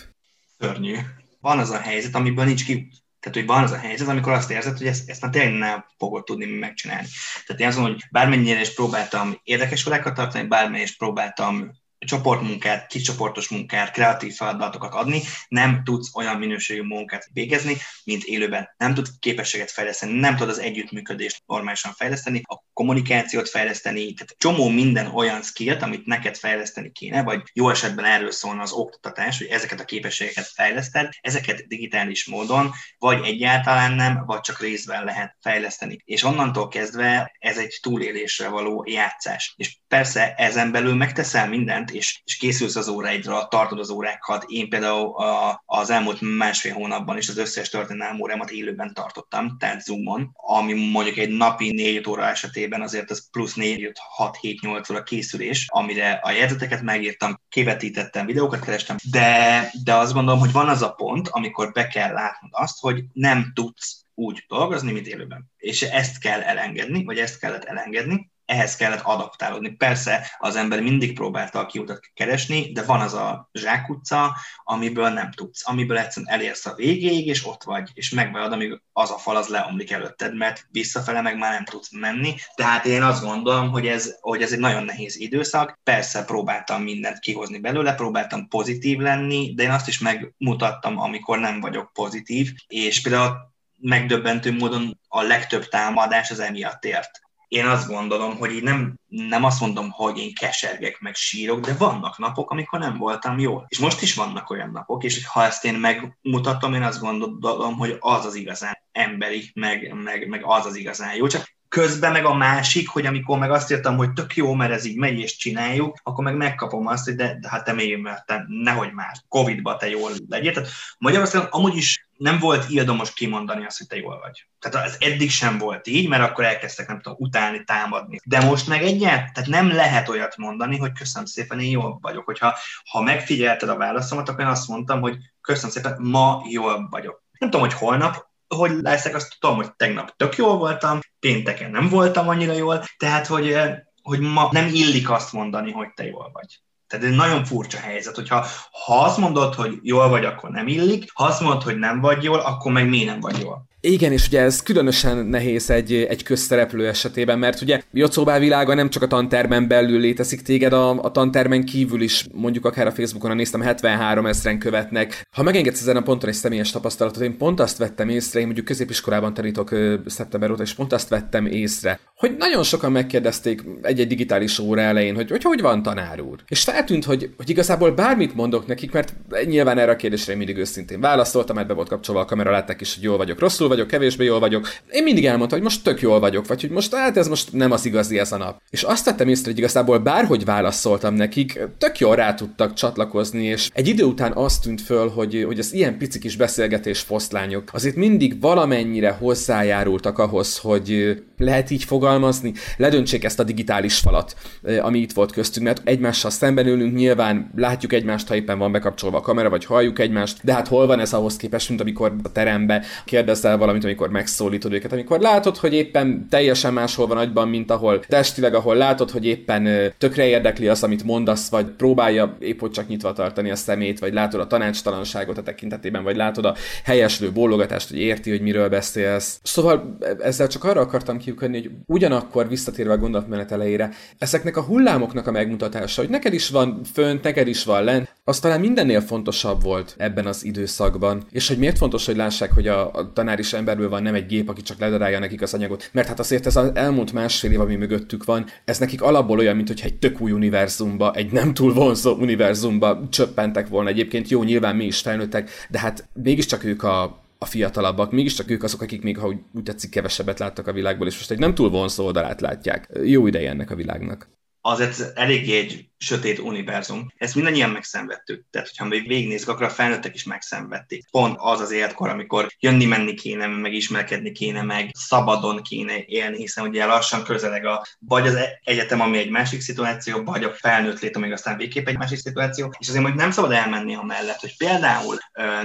Szörnyű. 0.58 0.96
Van 1.40 1.58
az 1.58 1.70
a 1.70 1.78
helyzet, 1.78 2.14
amiből 2.14 2.44
nincs 2.44 2.64
ki, 2.64 2.90
tehát, 3.20 3.36
hogy 3.36 3.46
van 3.46 3.62
az 3.62 3.72
a 3.72 3.78
helyzet, 3.78 4.08
amikor 4.08 4.32
azt 4.32 4.50
érzed, 4.50 4.78
hogy 4.78 4.86
ezt, 4.86 5.10
ezt 5.10 5.22
már 5.22 5.30
tényleg 5.30 5.52
nem 5.52 5.84
fogod 5.98 6.24
tudni 6.24 6.46
megcsinálni. 6.46 7.06
Tehát 7.46 7.60
én 7.60 7.66
azt 7.66 7.76
mondom, 7.76 7.94
hogy 7.94 8.04
bármennyire 8.10 8.60
is 8.60 8.74
próbáltam 8.74 9.40
érdekes 9.42 9.86
órákat 9.86 10.14
tartani, 10.14 10.48
bármennyire 10.48 10.82
is 10.82 10.96
próbáltam 10.96 11.70
csoportmunkát, 12.06 12.86
kicsoportos 12.86 13.48
munkát, 13.48 13.90
kreatív 13.90 14.34
feladatokat 14.34 14.94
adni, 14.94 15.22
nem 15.48 15.82
tudsz 15.84 16.14
olyan 16.14 16.36
minőségű 16.36 16.82
munkát 16.82 17.28
végezni, 17.32 17.76
mint 18.04 18.24
élőben. 18.24 18.74
Nem 18.76 18.94
tudsz 18.94 19.10
képességet 19.18 19.70
fejleszteni, 19.70 20.12
nem 20.12 20.36
tudod 20.36 20.48
az 20.48 20.58
együttműködést 20.58 21.42
normálisan 21.46 21.92
fejleszteni, 21.92 22.42
a 22.44 22.62
kommunikációt 22.72 23.48
fejleszteni, 23.48 24.12
tehát 24.12 24.34
csomó 24.38 24.68
minden 24.68 25.06
olyan 25.06 25.42
skillt, 25.42 25.82
amit 25.82 26.06
neked 26.06 26.36
fejleszteni 26.36 26.92
kéne, 26.92 27.22
vagy 27.22 27.42
jó 27.52 27.70
esetben 27.70 28.04
erről 28.04 28.30
szólna 28.30 28.62
az 28.62 28.72
oktatás, 28.72 29.38
hogy 29.38 29.46
ezeket 29.46 29.80
a 29.80 29.84
képességeket 29.84 30.46
fejleszted, 30.46 31.08
ezeket 31.20 31.66
digitális 31.66 32.26
módon, 32.26 32.70
vagy 32.98 33.24
egyáltalán 33.24 33.92
nem, 33.92 34.24
vagy 34.26 34.40
csak 34.40 34.60
részben 34.60 35.04
lehet 35.04 35.36
fejleszteni. 35.40 35.98
És 36.04 36.22
onnantól 36.22 36.68
kezdve 36.68 37.36
ez 37.38 37.58
egy 37.58 37.78
túlélésre 37.82 38.48
való 38.48 38.84
játszás. 38.88 39.54
És 39.56 39.76
persze 39.88 40.34
ezen 40.34 40.72
belül 40.72 40.94
megteszel 40.94 41.48
mindent, 41.48 41.89
és, 41.90 42.20
és 42.24 42.36
készülsz 42.36 42.76
az 42.76 42.88
óráidra, 42.88 43.46
tartod 43.48 43.78
az 43.78 43.90
órákat. 43.90 44.44
Én 44.48 44.68
például 44.68 45.16
a, 45.16 45.62
az 45.66 45.90
elmúlt 45.90 46.20
másfél 46.20 46.72
hónapban 46.72 47.16
is 47.16 47.28
az 47.28 47.38
összes 47.38 47.68
történelmi 47.68 48.20
órámat 48.20 48.50
élőben 48.50 48.94
tartottam, 48.94 49.56
tehát 49.58 49.82
Zoomon, 49.82 50.30
ami 50.34 50.90
mondjuk 50.90 51.16
egy 51.16 51.28
napi 51.28 51.70
4 51.70 52.08
óra 52.08 52.26
esetében 52.26 52.82
azért 52.82 53.10
az 53.10 53.30
plusz 53.30 53.54
4, 53.54 53.92
6, 53.94 54.36
7, 54.36 54.60
8 54.60 54.90
óra 54.90 55.02
készülés, 55.02 55.66
amire 55.68 56.20
a 56.22 56.30
jegyzeteket 56.30 56.82
megírtam, 56.82 57.40
kivetítettem, 57.48 58.26
videókat 58.26 58.64
kerestem, 58.64 58.96
de, 59.10 59.70
de 59.84 59.94
azt 59.94 60.12
gondolom, 60.12 60.40
hogy 60.40 60.52
van 60.52 60.68
az 60.68 60.82
a 60.82 60.92
pont, 60.92 61.28
amikor 61.28 61.72
be 61.72 61.86
kell 61.86 62.12
látnod 62.12 62.50
azt, 62.52 62.80
hogy 62.80 63.04
nem 63.12 63.52
tudsz 63.54 64.04
úgy 64.14 64.44
dolgozni, 64.48 64.92
mint 64.92 65.06
élőben. 65.06 65.50
És 65.56 65.82
ezt 65.82 66.18
kell 66.18 66.40
elengedni, 66.40 67.04
vagy 67.04 67.18
ezt 67.18 67.38
kellett 67.38 67.64
elengedni, 67.64 68.30
ehhez 68.50 68.76
kellett 68.76 69.00
adaptálódni. 69.02 69.70
Persze 69.70 70.36
az 70.38 70.56
ember 70.56 70.80
mindig 70.80 71.14
próbálta 71.14 71.58
a 71.58 71.66
kiutat 71.66 72.00
keresni, 72.14 72.72
de 72.72 72.82
van 72.82 73.00
az 73.00 73.14
a 73.14 73.50
zsákutca, 73.52 74.36
amiből 74.64 75.08
nem 75.08 75.30
tudsz, 75.30 75.68
amiből 75.68 75.98
egyszerűen 75.98 76.32
elérsz 76.32 76.66
a 76.66 76.74
végéig, 76.74 77.26
és 77.26 77.46
ott 77.46 77.62
vagy, 77.62 77.90
és 77.94 78.10
megvárod, 78.10 78.52
amíg 78.52 78.80
az 78.92 79.10
a 79.10 79.18
fal 79.18 79.36
az 79.36 79.46
leomlik 79.46 79.90
előtted, 79.90 80.36
mert 80.36 80.66
visszafele 80.70 81.20
meg 81.20 81.38
már 81.38 81.52
nem 81.52 81.64
tudsz 81.64 81.92
menni. 81.92 82.34
Tehát 82.54 82.84
én 82.84 83.02
azt 83.02 83.24
gondolom, 83.24 83.70
hogy 83.70 83.86
ez, 83.86 84.16
hogy 84.20 84.42
ez 84.42 84.52
egy 84.52 84.58
nagyon 84.58 84.84
nehéz 84.84 85.16
időszak. 85.16 85.78
Persze 85.82 86.24
próbáltam 86.24 86.82
mindent 86.82 87.18
kihozni 87.18 87.58
belőle, 87.58 87.94
próbáltam 87.94 88.48
pozitív 88.48 88.98
lenni, 88.98 89.54
de 89.54 89.62
én 89.62 89.70
azt 89.70 89.88
is 89.88 89.98
megmutattam, 89.98 90.98
amikor 90.98 91.38
nem 91.38 91.60
vagyok 91.60 91.92
pozitív, 91.92 92.52
és 92.66 93.02
például 93.02 93.36
megdöbbentő 93.80 94.52
módon 94.52 95.00
a 95.08 95.22
legtöbb 95.22 95.68
támadás 95.68 96.30
az 96.30 96.40
emiatt 96.40 96.84
ért 96.84 97.28
én 97.50 97.66
azt 97.66 97.88
gondolom, 97.88 98.36
hogy 98.36 98.52
így 98.52 98.62
nem, 98.62 98.94
nem 99.06 99.44
azt 99.44 99.60
mondom, 99.60 99.90
hogy 99.90 100.18
én 100.18 100.34
kesergek, 100.34 101.00
meg 101.00 101.14
sírok, 101.14 101.60
de 101.60 101.74
vannak 101.74 102.18
napok, 102.18 102.50
amikor 102.50 102.78
nem 102.78 102.96
voltam 102.96 103.38
jól. 103.38 103.66
És 103.68 103.78
most 103.78 104.02
is 104.02 104.14
vannak 104.14 104.50
olyan 104.50 104.70
napok, 104.70 105.04
és 105.04 105.26
ha 105.26 105.44
ezt 105.44 105.64
én 105.64 105.74
megmutatom, 105.74 106.74
én 106.74 106.82
azt 106.82 107.00
gondolom, 107.00 107.76
hogy 107.76 107.96
az 108.00 108.24
az 108.24 108.34
igazán 108.34 108.78
emberi, 108.92 109.50
meg, 109.54 109.94
meg, 109.94 110.28
meg 110.28 110.42
az 110.44 110.66
az 110.66 110.76
igazán 110.76 111.14
jó. 111.14 111.26
Csak 111.26 111.54
közben 111.68 112.12
meg 112.12 112.24
a 112.24 112.34
másik, 112.34 112.88
hogy 112.88 113.06
amikor 113.06 113.38
meg 113.38 113.50
azt 113.50 113.70
írtam, 113.70 113.96
hogy 113.96 114.12
tök 114.12 114.36
jó, 114.36 114.54
mert 114.54 114.72
ez 114.72 114.84
így 114.84 114.96
megy 114.96 115.18
és 115.18 115.36
csináljuk, 115.36 115.96
akkor 116.02 116.24
meg 116.24 116.36
megkapom 116.36 116.86
azt, 116.86 117.04
hogy 117.04 117.14
de, 117.14 117.38
de 117.40 117.48
hát 117.48 117.64
te 117.64 117.96
mert 118.02 118.26
te 118.26 118.44
nehogy 118.48 118.92
már, 118.92 119.16
Covid-ba 119.28 119.76
te 119.76 119.88
jól 119.88 120.10
legyél. 120.28 120.52
Tehát 120.52 120.68
Magyarországon 120.98 121.48
amúgy 121.50 121.76
is 121.76 122.08
nem 122.20 122.38
volt 122.38 122.68
ildomos 122.68 123.12
kimondani 123.12 123.64
azt, 123.64 123.78
hogy 123.78 123.86
te 123.86 123.96
jól 123.96 124.18
vagy. 124.20 124.46
Tehát 124.58 124.86
ez 124.86 124.96
eddig 124.98 125.30
sem 125.30 125.58
volt 125.58 125.86
így, 125.86 126.08
mert 126.08 126.22
akkor 126.22 126.44
elkezdtek, 126.44 126.86
nem 126.86 127.00
tudom, 127.00 127.18
utálni, 127.20 127.64
támadni. 127.64 128.18
De 128.24 128.44
most 128.44 128.66
meg 128.66 128.82
egyet, 128.82 129.32
tehát 129.32 129.48
nem 129.48 129.68
lehet 129.68 130.08
olyat 130.08 130.36
mondani, 130.36 130.78
hogy 130.78 130.92
köszönöm 130.92 131.26
szépen, 131.26 131.60
én 131.60 131.70
jól 131.70 131.98
vagyok. 132.00 132.24
Hogyha 132.24 132.56
ha 132.90 133.02
megfigyelted 133.02 133.68
a 133.68 133.76
válaszomat, 133.76 134.28
akkor 134.28 134.40
én 134.40 134.46
azt 134.46 134.68
mondtam, 134.68 135.00
hogy 135.00 135.16
köszönöm 135.40 135.70
szépen, 135.70 135.96
ma 136.00 136.42
jól 136.48 136.86
vagyok. 136.90 137.22
Nem 137.38 137.50
tudom, 137.50 137.66
hogy 137.66 137.78
holnap 137.78 138.28
hogy 138.56 138.70
leszek, 138.80 139.14
azt 139.14 139.36
tudom, 139.38 139.56
hogy 139.56 139.74
tegnap 139.74 140.16
tök 140.16 140.36
jól 140.36 140.56
voltam, 140.56 140.98
pénteken 141.20 141.70
nem 141.70 141.88
voltam 141.88 142.28
annyira 142.28 142.52
jól, 142.52 142.84
tehát, 142.96 143.26
hogy, 143.26 143.52
eh, 143.52 143.78
hogy 144.02 144.20
ma 144.20 144.48
nem 144.52 144.66
illik 144.66 145.10
azt 145.10 145.32
mondani, 145.32 145.72
hogy 145.72 145.92
te 145.94 146.06
jól 146.06 146.30
vagy. 146.32 146.60
Tehát 146.90 147.06
ez 147.06 147.14
nagyon 147.14 147.44
furcsa 147.44 147.78
helyzet, 147.78 148.14
hogyha 148.14 148.46
ha 148.84 149.00
azt 149.00 149.18
mondod, 149.18 149.54
hogy 149.54 149.78
jól 149.82 150.08
vagy, 150.08 150.24
akkor 150.24 150.50
nem 150.50 150.68
illik, 150.68 151.10
ha 151.14 151.24
azt 151.24 151.40
mondod, 151.40 151.62
hogy 151.62 151.76
nem 151.76 152.00
vagy 152.00 152.22
jól, 152.22 152.38
akkor 152.38 152.72
meg 152.72 152.88
miért 152.88 153.06
nem 153.06 153.20
vagy 153.20 153.40
jól. 153.40 153.69
Igen, 153.82 154.12
és 154.12 154.26
ugye 154.26 154.40
ez 154.40 154.62
különösen 154.62 155.26
nehéz 155.26 155.70
egy, 155.70 155.92
egy 155.92 156.22
közszereplő 156.22 156.88
esetében, 156.88 157.38
mert 157.38 157.60
ugye 157.60 157.82
Jocóbá 157.92 158.38
világa 158.38 158.74
nem 158.74 158.90
csak 158.90 159.02
a 159.02 159.06
tantermen 159.06 159.68
belül 159.68 160.00
létezik, 160.00 160.42
téged 160.42 160.72
a, 160.72 161.02
a 161.02 161.10
tantermen 161.10 161.64
kívül 161.64 162.00
is, 162.00 162.26
mondjuk 162.32 162.64
akár 162.64 162.86
a 162.86 162.90
Facebookon, 162.92 163.36
néztem, 163.36 163.60
73 163.60 164.26
ezeren 164.26 164.58
követnek. 164.58 165.26
Ha 165.30 165.42
megengedsz 165.42 165.80
ezen 165.80 165.96
a 165.96 166.02
ponton 166.02 166.28
egy 166.28 166.34
személyes 166.34 166.70
tapasztalatot, 166.70 167.22
én 167.22 167.36
pont 167.36 167.60
azt 167.60 167.78
vettem 167.78 168.08
észre, 168.08 168.38
én 168.38 168.44
mondjuk 168.44 168.66
középiskolában 168.66 169.34
tanítok 169.34 169.70
ö, 169.70 169.94
szeptember 170.06 170.50
óta, 170.50 170.62
és 170.62 170.74
pont 170.74 170.92
azt 170.92 171.08
vettem 171.08 171.46
észre, 171.46 172.00
hogy 172.16 172.36
nagyon 172.38 172.62
sokan 172.62 172.92
megkérdezték 172.92 173.62
egy-egy 173.82 174.08
digitális 174.08 174.58
óra 174.58 174.80
elején, 174.80 175.14
hogy 175.14 175.30
hogy, 175.30 175.42
hogy 175.42 175.60
van 175.60 175.82
tanár 175.82 176.20
úr. 176.20 176.38
És 176.48 176.62
feltűnt, 176.62 177.04
hogy, 177.04 177.30
hogy 177.36 177.50
igazából 177.50 177.90
bármit 177.90 178.34
mondok 178.34 178.66
nekik, 178.66 178.92
mert 178.92 179.14
nyilván 179.44 179.78
erre 179.78 179.90
a 179.90 179.96
kérdésre 179.96 180.32
én 180.32 180.38
mindig 180.38 180.56
őszintén 180.56 181.00
válaszoltam, 181.00 181.56
mert 181.56 181.68
be 181.68 181.74
volt 181.74 181.88
kapcsolva 181.88 182.20
a 182.20 182.24
kamera, 182.24 182.50
látták 182.50 182.80
is, 182.80 182.94
hogy 182.94 183.04
jól 183.04 183.16
vagyok, 183.16 183.38
rosszul 183.38 183.68
vagyok, 183.70 183.86
kevésbé 183.86 184.24
jól 184.24 184.38
vagyok. 184.38 184.68
Én 184.90 185.02
mindig 185.02 185.26
elmondtam, 185.26 185.58
hogy 185.58 185.68
most 185.68 185.84
tök 185.84 186.00
jól 186.00 186.20
vagyok, 186.20 186.46
vagy 186.46 186.60
hogy 186.60 186.70
most 186.70 186.94
hát 186.94 187.16
ez 187.16 187.28
most 187.28 187.52
nem 187.52 187.70
az 187.70 187.86
igazi 187.86 188.18
ez 188.18 188.32
a 188.32 188.36
nap. 188.36 188.60
És 188.70 188.82
azt 188.82 189.04
tettem 189.04 189.28
észre, 189.28 189.50
hogy 189.50 189.58
igazából 189.58 189.98
bárhogy 189.98 190.44
válaszoltam 190.44 191.14
nekik, 191.14 191.60
tök 191.78 191.98
jól 191.98 192.16
rá 192.16 192.34
tudtak 192.34 192.74
csatlakozni, 192.74 193.44
és 193.44 193.70
egy 193.72 193.88
idő 193.88 194.04
után 194.04 194.32
azt 194.34 194.62
tűnt 194.62 194.80
föl, 194.80 195.08
hogy, 195.08 195.44
hogy 195.46 195.58
az 195.58 195.72
ilyen 195.72 195.98
pici 195.98 196.18
kis 196.18 196.36
beszélgetés 196.36 197.00
foszlányok 197.00 197.70
azért 197.72 197.96
mindig 197.96 198.40
valamennyire 198.40 199.10
hozzájárultak 199.10 200.18
ahhoz, 200.18 200.58
hogy 200.58 201.20
lehet 201.40 201.70
így 201.70 201.84
fogalmazni, 201.84 202.52
ledöntsék 202.76 203.24
ezt 203.24 203.40
a 203.40 203.44
digitális 203.44 203.98
falat, 203.98 204.36
ami 204.80 204.98
itt 204.98 205.12
volt 205.12 205.32
köztünk, 205.32 205.66
mert 205.66 205.80
egymással 205.84 206.30
szemben 206.30 206.66
ülünk, 206.66 206.94
nyilván 206.94 207.50
látjuk 207.56 207.92
egymást, 207.92 208.28
ha 208.28 208.34
éppen 208.34 208.58
van 208.58 208.72
bekapcsolva 208.72 209.16
a 209.16 209.20
kamera, 209.20 209.50
vagy 209.50 209.64
halljuk 209.64 209.98
egymást, 209.98 210.38
de 210.42 210.52
hát 210.52 210.68
hol 210.68 210.86
van 210.86 211.00
ez 211.00 211.12
ahhoz 211.12 211.36
képest, 211.36 211.68
mint 211.68 211.80
amikor 211.80 212.14
a 212.22 212.32
terembe 212.32 212.84
kérdezel 213.04 213.58
valamit, 213.58 213.84
amikor 213.84 214.10
megszólítod 214.10 214.72
őket, 214.72 214.92
amikor 214.92 215.20
látod, 215.20 215.56
hogy 215.56 215.74
éppen 215.74 216.26
teljesen 216.30 216.72
máshol 216.72 217.06
van 217.06 217.16
agyban, 217.16 217.48
mint 217.48 217.70
ahol 217.70 218.00
testileg, 218.00 218.54
ahol 218.54 218.76
látod, 218.76 219.10
hogy 219.10 219.26
éppen 219.26 219.92
tökre 219.98 220.26
érdekli 220.26 220.68
az, 220.68 220.82
amit 220.82 221.04
mondasz, 221.04 221.48
vagy 221.50 221.66
próbálja 221.66 222.36
épp 222.38 222.60
hogy 222.60 222.70
csak 222.70 222.88
nyitva 222.88 223.12
tartani 223.12 223.50
a 223.50 223.56
szemét, 223.56 223.98
vagy 223.98 224.12
látod 224.12 224.40
a 224.40 224.46
tanácstalanságot 224.46 225.38
a 225.38 225.42
tekintetében, 225.42 226.02
vagy 226.02 226.16
látod 226.16 226.44
a 226.44 226.54
helyeslő 226.84 227.32
bólogatást, 227.32 227.88
hogy 227.88 227.98
érti, 227.98 228.30
hogy 228.30 228.40
miről 228.40 228.68
beszélsz. 228.68 229.40
Szóval 229.42 229.96
e- 230.00 230.16
ezzel 230.20 230.46
csak 230.46 230.64
arra 230.64 230.80
akartam 230.80 231.18
kiukadni, 231.30 231.60
hogy 231.60 231.70
ugyanakkor 231.86 232.48
visszatérve 232.48 232.92
a 232.92 232.98
gondolatmenet 232.98 233.52
elejére, 233.52 233.90
ezeknek 234.18 234.56
a 234.56 234.62
hullámoknak 234.62 235.26
a 235.26 235.30
megmutatása, 235.30 236.00
hogy 236.00 236.10
neked 236.10 236.32
is 236.32 236.48
van 236.48 236.80
fönt, 236.92 237.22
neked 237.22 237.48
is 237.48 237.64
van 237.64 237.84
lent, 237.84 238.14
az 238.24 238.38
talán 238.38 238.60
mindennél 238.60 239.00
fontosabb 239.00 239.62
volt 239.62 239.94
ebben 239.98 240.26
az 240.26 240.44
időszakban. 240.44 241.22
És 241.30 241.48
hogy 241.48 241.58
miért 241.58 241.78
fontos, 241.78 242.06
hogy 242.06 242.16
lássák, 242.16 242.52
hogy 242.52 242.68
a, 242.68 242.92
a 242.92 243.12
tanár 243.12 243.38
is 243.38 243.52
emberből 243.52 243.88
van, 243.88 244.02
nem 244.02 244.14
egy 244.14 244.26
gép, 244.26 244.48
aki 244.48 244.62
csak 244.62 244.78
ledarálja 244.78 245.18
nekik 245.18 245.42
az 245.42 245.54
anyagot. 245.54 245.90
Mert 245.92 246.08
hát 246.08 246.18
azért 246.18 246.46
ez 246.46 246.56
az 246.56 246.70
elmúlt 246.74 247.12
másfél 247.12 247.52
év, 247.52 247.60
ami 247.60 247.76
mögöttük 247.76 248.24
van, 248.24 248.46
ez 248.64 248.78
nekik 248.78 249.02
alapból 249.02 249.38
olyan, 249.38 249.56
mint 249.56 249.70
egy 249.70 249.98
tök 249.98 250.20
új 250.20 250.32
univerzumba, 250.32 251.12
egy 251.14 251.32
nem 251.32 251.54
túl 251.54 251.72
vonzó 251.72 252.12
univerzumba 252.12 253.08
csöppentek 253.10 253.68
volna. 253.68 253.88
Egyébként 253.88 254.28
jó, 254.28 254.42
nyilván 254.42 254.76
mi 254.76 254.84
is 254.84 255.00
felnőttek, 255.00 255.50
de 255.68 255.78
hát 255.78 256.08
mégiscsak 256.12 256.64
ők 256.64 256.82
a, 256.82 257.20
a 257.42 257.46
fiatalabbak, 257.46 258.12
mégiscsak 258.12 258.50
ők 258.50 258.62
azok, 258.62 258.82
akik 258.82 259.02
még, 259.02 259.18
ha 259.18 259.26
úgy, 259.26 259.38
úgy 259.52 259.62
tetszik, 259.62 259.90
kevesebbet 259.90 260.38
láttak 260.38 260.66
a 260.66 260.72
világból, 260.72 261.06
és 261.06 261.16
most 261.16 261.30
egy 261.30 261.38
nem 261.38 261.54
túl 261.54 261.70
vonzó 261.70 262.04
oldalát 262.04 262.40
látják. 262.40 262.90
Jó 263.04 263.26
ideje 263.26 263.50
ennek 263.50 263.70
a 263.70 263.74
világnak. 263.74 264.28
Az 264.60 265.12
eléggé 265.14 265.58
egy 265.58 265.89
sötét 266.02 266.38
univerzum. 266.38 267.12
Ezt 267.16 267.34
mindannyian 267.34 267.70
megszenvedtük. 267.70 268.44
Tehát, 268.50 268.68
hogyha 268.68 268.84
még 268.84 269.06
végignézzük, 269.06 269.48
akkor 269.48 269.66
a 269.66 269.70
felnőttek 269.70 270.14
is 270.14 270.24
megszenvedték. 270.24 271.04
Pont 271.10 271.36
az 271.38 271.60
az 271.60 271.70
életkor, 271.70 272.08
amikor 272.08 272.48
jönni-menni 272.58 273.14
kéne, 273.14 273.46
meg 273.46 273.72
ismerkedni 273.72 274.32
kéne, 274.32 274.62
meg 274.62 274.90
szabadon 274.92 275.62
kéne 275.62 276.04
élni, 276.04 276.36
hiszen 276.36 276.66
ugye 276.66 276.84
lassan 276.84 277.24
közeleg 277.24 277.66
a 277.66 277.86
vagy 277.98 278.26
az 278.26 278.38
egyetem, 278.64 279.00
ami 279.00 279.18
egy 279.18 279.30
másik 279.30 279.60
szituáció, 279.60 280.22
vagy 280.22 280.44
a 280.44 280.54
felnőtt 280.54 281.00
lét, 281.00 281.16
ami 281.16 281.32
aztán 281.32 281.56
végképp 281.56 281.88
egy 281.88 281.98
másik 281.98 282.18
szituáció. 282.18 282.74
És 282.78 282.88
azért 282.88 283.04
hogy 283.04 283.14
nem 283.14 283.30
szabad 283.30 283.52
elmenni 283.52 283.94
a 283.94 284.02
mellett, 284.02 284.40
hogy 284.40 284.56
például 284.56 285.18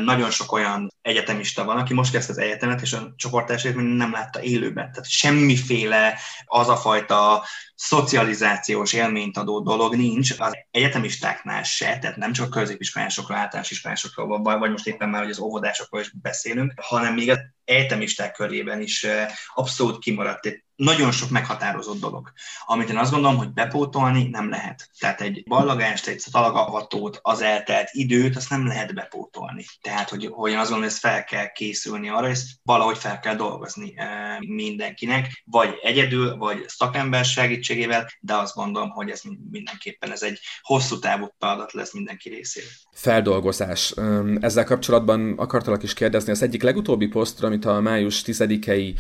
nagyon 0.04 0.32
sok 0.32 0.51
olyan 0.51 0.94
egyetemista 1.01 1.63
van, 1.63 1.77
aki 1.77 1.94
most 1.94 2.12
kezdte 2.12 2.32
az 2.32 2.38
egyetemet, 2.38 2.82
és 2.82 2.94
a 2.94 3.13
csoportásért 3.15 3.75
nem 3.75 4.12
látta 4.12 4.42
élőben. 4.42 4.92
Tehát 4.92 5.10
semmiféle 5.10 6.20
az 6.46 6.70
a 6.70 6.75
fajta 6.75 7.44
szocializációs 7.75 8.94
élményt 8.94 9.38
adó 9.38 9.60
dolog 9.60 9.96
nincs 9.96 10.25
az 10.32 10.58
egyetemistáknál 10.72 11.63
se, 11.63 12.00
tehát 12.00 12.17
nem 12.17 12.34
csak 12.34 12.50
középiskolásokról, 12.50 13.38
általános 13.38 13.72
iskolásokról, 13.72 14.41
vagy 14.41 14.72
most 14.72 14.88
éppen 14.88 15.10
már, 15.10 15.22
hogy 15.22 15.32
az 15.32 15.39
óvodásokról 15.39 16.01
is 16.01 16.12
beszélünk, 16.22 16.74
hanem 16.75 17.13
még 17.13 17.29
egyetemisták 17.65 18.34
körében 18.34 18.81
is 18.81 19.05
abszolút 19.53 20.00
kimaradt 20.00 20.45
egy 20.45 20.65
nagyon 20.75 21.12
sok 21.12 21.29
meghatározott 21.29 22.00
dolog, 22.00 22.31
amit 22.65 22.89
én 22.89 22.98
azt 22.98 23.12
gondolom, 23.12 23.38
hogy 23.38 23.53
bepótolni 23.53 24.27
nem 24.27 24.50
lehet. 24.50 24.89
Tehát 25.00 25.22
egy 25.22 25.43
ballagást, 25.48 26.07
egy 26.07 26.24
talagavatót, 26.31 27.19
az 27.22 27.41
eltelt 27.41 27.89
időt, 27.91 28.36
azt 28.36 28.50
nem 28.50 28.67
lehet 28.67 28.93
bepótolni. 28.93 29.65
Tehát, 29.81 30.10
hogy, 30.10 30.29
hogy 30.31 30.51
én 30.51 30.57
azt 30.57 30.69
gondolom, 30.69 30.84
hogy 30.84 30.91
ezt 30.91 31.00
fel 31.00 31.24
kell 31.24 31.51
készülni 31.51 32.10
arra, 32.10 32.29
és 32.29 32.39
valahogy 32.63 32.98
fel 32.98 33.19
kell 33.19 33.36
dolgozni 33.36 33.93
mindenkinek, 34.39 35.43
vagy 35.45 35.74
egyedül, 35.81 36.36
vagy 36.36 36.63
szakember 36.67 37.25
segítségével, 37.25 38.10
de 38.19 38.34
azt 38.34 38.55
gondolom, 38.55 38.89
hogy 38.89 39.10
ez 39.10 39.22
mindenképpen 39.51 40.12
ez 40.12 40.22
egy 40.22 40.39
hosszú 40.62 41.00
távú 41.00 41.36
feladat 41.39 41.74
lesz 41.74 41.93
mindenki 41.93 42.29
részéről. 42.29 42.69
Feldolgozás. 42.91 43.93
Ezzel 44.39 44.63
kapcsolatban 44.63 45.34
akartalak 45.38 45.84
is 45.84 45.93
kérdezni. 45.93 46.31
Az 46.31 46.41
egyik 46.41 46.63
legutóbbi 46.63 47.07
posztra, 47.07 47.50
amit 47.55 47.77
a 47.77 47.81
május 47.81 48.24
10-i 48.25 48.93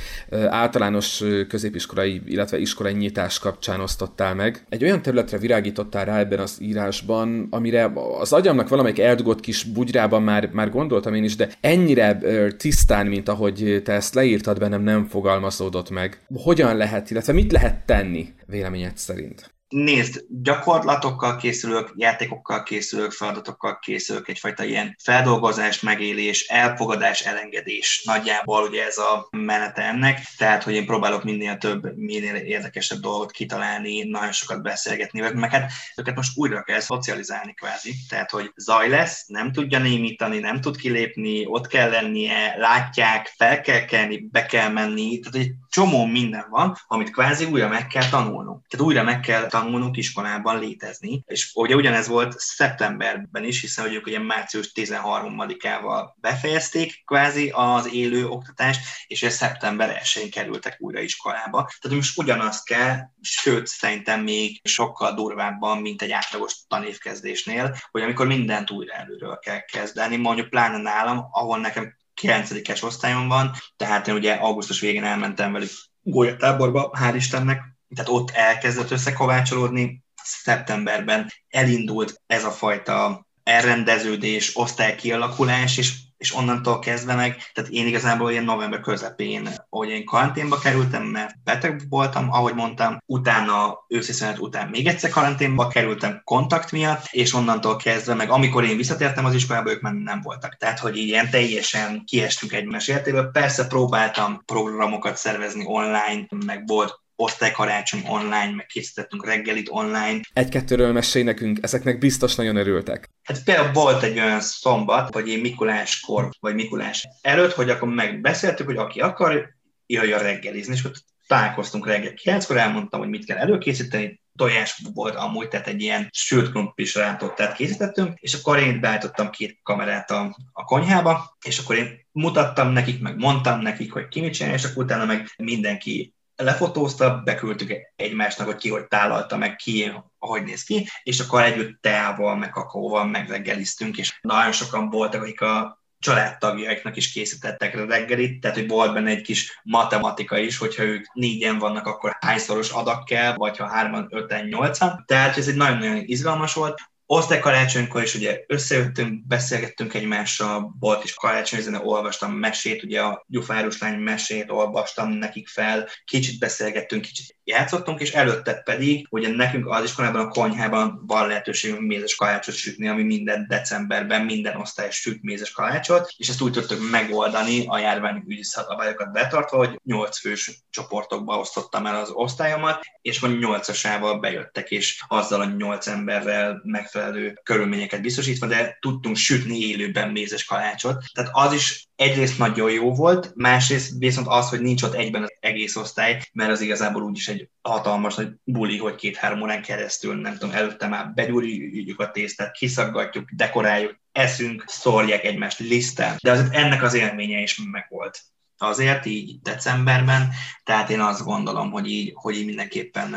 általános 0.47 1.23
középiskolai, 1.47 2.21
illetve 2.25 2.59
iskolai 2.59 2.93
nyitás 2.93 3.39
kapcsán 3.39 3.79
osztottál 3.79 4.35
meg. 4.35 4.65
Egy 4.69 4.83
olyan 4.83 5.01
területre 5.01 5.37
virágítottál 5.37 6.05
rá 6.05 6.19
ebben 6.19 6.39
az 6.39 6.57
írásban, 6.61 7.47
amire 7.49 7.91
az 8.19 8.33
agyamnak 8.33 8.69
valamelyik 8.69 8.99
eldugott 8.99 9.39
kis 9.39 9.63
bugyrában 9.63 10.23
már, 10.23 10.49
már 10.51 10.69
gondoltam 10.69 11.13
én 11.13 11.23
is, 11.23 11.35
de 11.35 11.49
ennyire 11.61 12.17
tisztán, 12.57 13.07
mint 13.07 13.29
ahogy 13.29 13.81
te 13.83 13.93
ezt 13.93 14.13
leírtad 14.13 14.59
bennem, 14.59 14.81
nem 14.81 15.05
fogalmazódott 15.05 15.89
meg. 15.89 16.19
Hogyan 16.43 16.77
lehet, 16.77 17.11
illetve 17.11 17.33
mit 17.33 17.51
lehet 17.51 17.85
tenni 17.85 18.33
véleményed 18.45 18.97
szerint? 18.97 19.53
Nézd, 19.69 20.25
gyakorlatokkal 20.29 21.37
készülök, 21.37 21.93
játékokkal 21.95 22.63
készülök, 22.63 23.11
feladatokkal 23.11 23.79
készülök, 23.79 24.27
egyfajta 24.27 24.63
ilyen 24.63 24.95
feldolgozás, 25.03 25.79
megélés, 25.79 26.47
elfogadás, 26.47 27.21
elengedés. 27.21 28.01
Nagyjából 28.05 28.63
ugye 28.63 28.85
ez 28.85 28.97
a 28.97 29.27
menete 29.31 29.81
ennek, 29.81 30.21
tehát 30.37 30.63
hogy 30.63 30.73
én 30.73 30.85
próbálok 30.85 31.23
minél 31.23 31.57
több, 31.57 31.97
minél 31.97 32.35
érdekesebb 32.35 32.99
dolgot 32.99 33.31
kitalálni, 33.31 34.03
nagyon 34.03 34.31
sokat 34.31 34.61
beszélgetni 34.61 35.19
velük, 35.19 35.39
meg 35.39 35.51
hát 35.51 35.71
őket 35.95 36.15
most 36.15 36.37
újra 36.37 36.63
kell 36.63 36.79
szocializálni 36.79 37.53
kvázi. 37.53 37.95
Tehát, 38.09 38.29
hogy 38.29 38.51
zaj 38.55 38.89
lesz, 38.89 39.25
nem 39.27 39.51
tudja 39.51 39.79
némítani, 39.79 40.39
nem 40.39 40.61
tud 40.61 40.77
kilépni, 40.77 41.45
ott 41.45 41.67
kell 41.67 41.89
lennie, 41.89 42.55
látják, 42.57 43.33
fel 43.37 43.61
kell 43.61 43.85
kelni, 43.85 44.27
be 44.31 44.45
kell 44.45 44.69
menni, 44.69 45.19
tehát 45.19 45.47
egy 45.47 45.53
csomó 45.69 46.05
minden 46.05 46.45
van, 46.49 46.77
amit 46.87 47.11
kvázi 47.11 47.45
újra 47.45 47.67
meg 47.67 47.87
kell 47.87 48.09
tanulnunk. 48.09 48.67
Tehát 48.67 48.85
újra 48.85 49.03
meg 49.03 49.19
kell 49.19 49.47
tanulnunk 49.55 49.97
iskolában 49.97 50.59
létezni. 50.59 51.23
És 51.25 51.51
ugye 51.53 51.75
ugyanez 51.75 52.07
volt 52.07 52.39
szeptemberben 52.39 53.43
is, 53.43 53.61
hiszen 53.61 53.85
hogy 53.85 53.93
ők 53.93 54.05
ugye 54.05 54.19
március 54.19 54.71
13-ával 54.75 56.09
befejezték 56.15 57.03
kvázi 57.05 57.49
az 57.53 57.93
élő 57.93 58.27
oktatást, 58.27 58.79
és 59.07 59.23
ez 59.23 59.35
szeptember 59.35 60.01
1-én 60.03 60.31
kerültek 60.31 60.75
újra 60.79 60.99
iskolába. 60.99 61.69
Tehát 61.79 61.97
most 61.97 62.17
ugyanazt 62.17 62.65
kell, 62.65 62.97
sőt 63.21 63.67
szerintem 63.67 64.21
még 64.21 64.59
sokkal 64.63 65.13
durvábban, 65.13 65.81
mint 65.81 66.01
egy 66.01 66.11
átlagos 66.11 66.53
tanévkezdésnél, 66.67 67.75
hogy 67.91 68.01
amikor 68.01 68.27
mindent 68.27 68.71
újra 68.71 68.93
előről 68.93 69.39
kell 69.39 69.59
kezdeni, 69.59 70.15
mondjuk 70.15 70.49
pláne 70.49 70.77
nálam, 70.77 71.27
ahol 71.31 71.59
nekem 71.59 71.95
9-es 72.21 72.83
osztályon 72.83 73.27
van, 73.27 73.51
tehát 73.77 74.07
én 74.07 74.15
ugye 74.15 74.33
augusztus 74.33 74.79
végén 74.79 75.03
elmentem 75.03 75.51
velük 75.51 75.69
golyatáborba, 76.01 76.91
hál' 76.99 77.13
Istennek, 77.15 77.74
tehát 77.95 78.11
ott 78.11 78.31
elkezdett 78.31 78.91
összekovácsolódni, 78.91 80.03
szeptemberben 80.23 81.31
elindult 81.49 82.21
ez 82.27 82.43
a 82.43 82.51
fajta 82.51 83.25
elrendeződés, 83.43 84.51
osztálykialakulás, 84.55 85.77
és 85.77 85.93
és 86.17 86.35
onnantól 86.35 86.79
kezdve 86.79 87.15
meg, 87.15 87.51
tehát 87.53 87.69
én 87.69 87.87
igazából 87.87 88.31
ilyen 88.31 88.43
november 88.43 88.79
közepén, 88.79 89.49
hogy 89.69 89.89
én 89.89 90.05
karanténba 90.05 90.57
kerültem, 90.57 91.03
mert 91.03 91.35
beteg 91.43 91.81
voltam, 91.89 92.31
ahogy 92.31 92.55
mondtam, 92.55 92.97
utána 93.05 93.85
őszi 93.87 94.11
szünet 94.11 94.39
után 94.39 94.69
még 94.69 94.87
egyszer 94.87 95.09
karanténba 95.09 95.67
kerültem 95.67 96.21
kontakt 96.23 96.71
miatt, 96.71 97.07
és 97.11 97.33
onnantól 97.33 97.75
kezdve 97.75 98.13
meg 98.13 98.29
amikor 98.29 98.63
én 98.63 98.77
visszatértem 98.77 99.25
az 99.25 99.33
iskolába, 99.33 99.71
ők 99.71 99.81
már 99.81 99.93
nem 99.93 100.21
voltak. 100.21 100.57
Tehát, 100.57 100.79
hogy 100.79 100.97
ilyen 100.97 101.29
teljesen 101.29 102.03
kiestünk 102.05 102.53
egymás 102.53 102.87
életéből. 102.87 103.31
Persze 103.31 103.67
próbáltam 103.67 104.41
programokat 104.45 105.17
szervezni 105.17 105.63
online, 105.67 106.27
meg 106.45 106.67
volt 106.67 107.03
osztálykarácsony 107.15 108.03
online, 108.07 108.51
meg 108.55 108.65
készítettünk 108.65 109.25
reggelit 109.25 109.67
online. 109.69 110.19
Egy-kettőről 110.33 110.91
mesélj 110.91 111.23
nekünk, 111.23 111.59
ezeknek 111.61 111.97
biztos 111.97 112.35
nagyon 112.35 112.55
örültek. 112.55 113.09
Hát 113.23 113.43
például 113.43 113.71
volt 113.71 114.03
egy 114.03 114.19
olyan 114.19 114.41
szombat, 114.41 115.13
vagy 115.13 115.27
én 115.27 115.39
Mikuláskor, 115.39 116.29
vagy 116.39 116.55
Mikulás 116.55 117.07
előtt, 117.21 117.53
hogy 117.53 117.69
akkor 117.69 117.87
megbeszéltük, 117.87 118.65
hogy 118.65 118.77
aki 118.77 118.99
akar, 118.99 119.53
jöjjön 119.85 120.19
reggelizni, 120.19 120.73
és 120.73 120.85
ott 120.85 121.03
találkoztunk 121.27 121.87
reggel 121.87 122.13
9-kor, 122.23 122.57
elmondtam, 122.57 122.99
hogy 122.99 123.09
mit 123.09 123.25
kell 123.25 123.37
előkészíteni, 123.37 124.19
tojás 124.35 124.81
volt 124.93 125.15
amúgy, 125.15 125.47
tehát 125.47 125.67
egy 125.67 125.81
ilyen 125.81 126.09
sült 126.11 126.49
krumplis 126.49 126.95
rántottát 126.95 127.55
készítettünk, 127.55 128.17
és 128.19 128.33
akkor 128.33 128.59
én 128.59 128.79
beállítottam 128.79 129.29
két 129.29 129.59
kamerát 129.63 130.11
a, 130.11 130.37
a 130.51 130.63
konyhába, 130.63 131.37
és 131.45 131.59
akkor 131.59 131.75
én 131.75 132.05
mutattam 132.11 132.71
nekik, 132.71 133.01
meg 133.01 133.17
mondtam 133.17 133.61
nekik, 133.61 133.91
hogy 133.91 134.07
ki 134.07 134.21
mit 134.21 134.33
csinál, 134.33 134.53
és 134.53 134.63
akkor 134.63 134.83
utána 134.83 135.05
meg 135.05 135.33
mindenki 135.37 136.13
lefotózta, 136.35 137.21
beküldtük 137.23 137.73
egymásnak, 137.95 138.47
hogy 138.47 138.55
ki 138.55 138.69
hogy 138.69 138.87
tálalta, 138.87 139.37
meg 139.37 139.55
ki 139.55 139.91
hogy 140.19 140.43
néz 140.43 140.63
ki, 140.63 140.87
és 141.03 141.19
akkor 141.19 141.41
együtt 141.41 141.81
teával, 141.81 142.35
meg 142.35 142.49
kakaóval 142.49 143.05
megreggeliztünk, 143.05 143.97
és 143.97 144.19
nagyon 144.21 144.51
sokan 144.51 144.89
voltak, 144.89 145.21
akik 145.21 145.41
a 145.41 145.83
családtagjaiknak 145.99 146.95
is 146.95 147.11
készítettek 147.11 147.75
reggelit, 147.87 148.41
tehát 148.41 148.57
hogy 148.57 148.67
volt 148.67 148.93
benne 148.93 149.09
egy 149.09 149.21
kis 149.21 149.59
matematika 149.63 150.37
is, 150.37 150.57
hogyha 150.57 150.83
ők 150.83 151.13
négyen 151.13 151.57
vannak, 151.57 151.85
akkor 151.85 152.17
hányszoros 152.19 152.69
adag 152.69 153.03
kell, 153.03 153.33
vagy 153.33 153.57
ha 153.57 153.67
hárman, 153.67 154.07
öten, 154.09 154.45
nyolcan. 154.45 155.03
Tehát 155.07 155.37
ez 155.37 155.47
egy 155.47 155.55
nagyon-nagyon 155.55 156.03
izgalmas 156.05 156.53
volt. 156.53 156.81
Osztály 157.07 157.39
karácsonykor 157.39 158.03
is 158.03 158.15
ugye 158.15 158.43
összejöttünk, 158.47 159.27
beszélgettünk 159.27 159.93
egymással, 159.93 160.75
volt 160.79 161.03
is 161.03 161.13
karácsonyzene, 161.13 161.81
olvastam 161.83 162.31
mesét, 162.31 162.83
ugye 162.83 163.01
a 163.01 163.25
Gyufáros 163.27 163.79
lány 163.79 163.99
mesét 163.99 164.51
olvastam 164.51 165.09
nekik 165.11 165.47
fel, 165.47 165.87
kicsit 166.05 166.39
beszélgettünk, 166.39 167.01
kicsit 167.01 167.37
játszottunk, 167.45 168.01
és 168.01 168.11
előtte 168.11 168.53
pedig, 168.53 169.07
ugye 169.09 169.29
nekünk 169.29 169.67
az 169.67 169.83
iskolában 169.83 170.21
a 170.21 170.27
konyhában 170.27 171.03
van 171.07 171.27
lehetőségünk 171.27 171.81
mézes 171.81 172.15
kalácsot 172.15 172.55
sütni, 172.55 172.87
ami 172.87 173.03
minden 173.03 173.45
decemberben 173.47 174.21
minden 174.21 174.55
osztály 174.55 174.91
süt 174.91 175.21
mézes 175.21 175.51
kalácsot, 175.51 176.13
és 176.17 176.29
ezt 176.29 176.41
úgy 176.41 176.51
tudtuk 176.51 176.89
megoldani 176.91 177.65
a 177.67 177.77
járványügyi 177.77 178.43
szabályokat 178.43 179.11
betartva, 179.11 179.57
hogy 179.57 179.79
nyolc 179.83 180.19
fős 180.19 180.63
csoportokba 180.69 181.39
osztottam 181.39 181.85
el 181.85 181.95
az 181.95 182.09
osztályomat, 182.13 182.79
és 183.01 183.17
akkor 183.17 183.37
nyolcasával 183.37 184.19
bejöttek, 184.19 184.69
és 184.69 185.03
azzal 185.07 185.41
a 185.41 185.45
nyolc 185.57 185.87
emberrel 185.87 186.61
megfelelő 186.63 187.39
körülményeket 187.43 188.01
biztosítva, 188.01 188.47
de 188.47 188.77
tudtunk 188.79 189.15
sütni 189.15 189.57
élőben 189.57 190.09
mézes 190.09 190.45
kalácsot. 190.45 191.03
Tehát 191.13 191.31
az 191.33 191.53
is 191.53 191.87
egyrészt 191.95 192.37
nagyon 192.37 192.71
jó 192.71 192.93
volt, 192.93 193.31
másrészt 193.35 193.93
viszont 193.97 194.27
az, 194.27 194.49
hogy 194.49 194.61
nincs 194.61 194.83
ott 194.83 194.93
egyben 194.93 195.23
az 195.23 195.33
egész 195.39 195.75
osztály, 195.75 196.21
mert 196.33 196.51
az 196.51 196.61
igazából 196.61 197.03
úgyis 197.03 197.27
egy 197.27 197.49
hatalmas 197.61 198.15
nagy 198.15 198.29
buli, 198.43 198.77
hogy 198.77 198.95
két-három 198.95 199.41
órán 199.41 199.61
keresztül, 199.61 200.15
nem 200.15 200.33
tudom, 200.37 200.55
előtte 200.55 200.87
már 200.87 201.13
begyúrjuk 201.13 201.99
a 201.99 202.11
tésztát, 202.11 202.57
kiszaggatjuk, 202.57 203.29
dekoráljuk, 203.31 203.99
eszünk, 204.11 204.63
szórják 204.67 205.23
egymást 205.23 205.59
liszten, 205.59 206.15
de 206.21 206.31
azért 206.31 206.53
ennek 206.53 206.83
az 206.83 206.93
élménye 206.93 207.41
is 207.41 207.61
megvolt. 207.71 208.21
Azért 208.57 209.05
így 209.05 209.39
decemberben, 209.41 210.29
tehát 210.63 210.89
én 210.89 210.99
azt 210.99 211.23
gondolom, 211.23 211.71
hogy 211.71 211.89
így, 211.89 212.11
hogy 212.13 212.35
így 212.35 212.45
mindenképpen, 212.45 213.15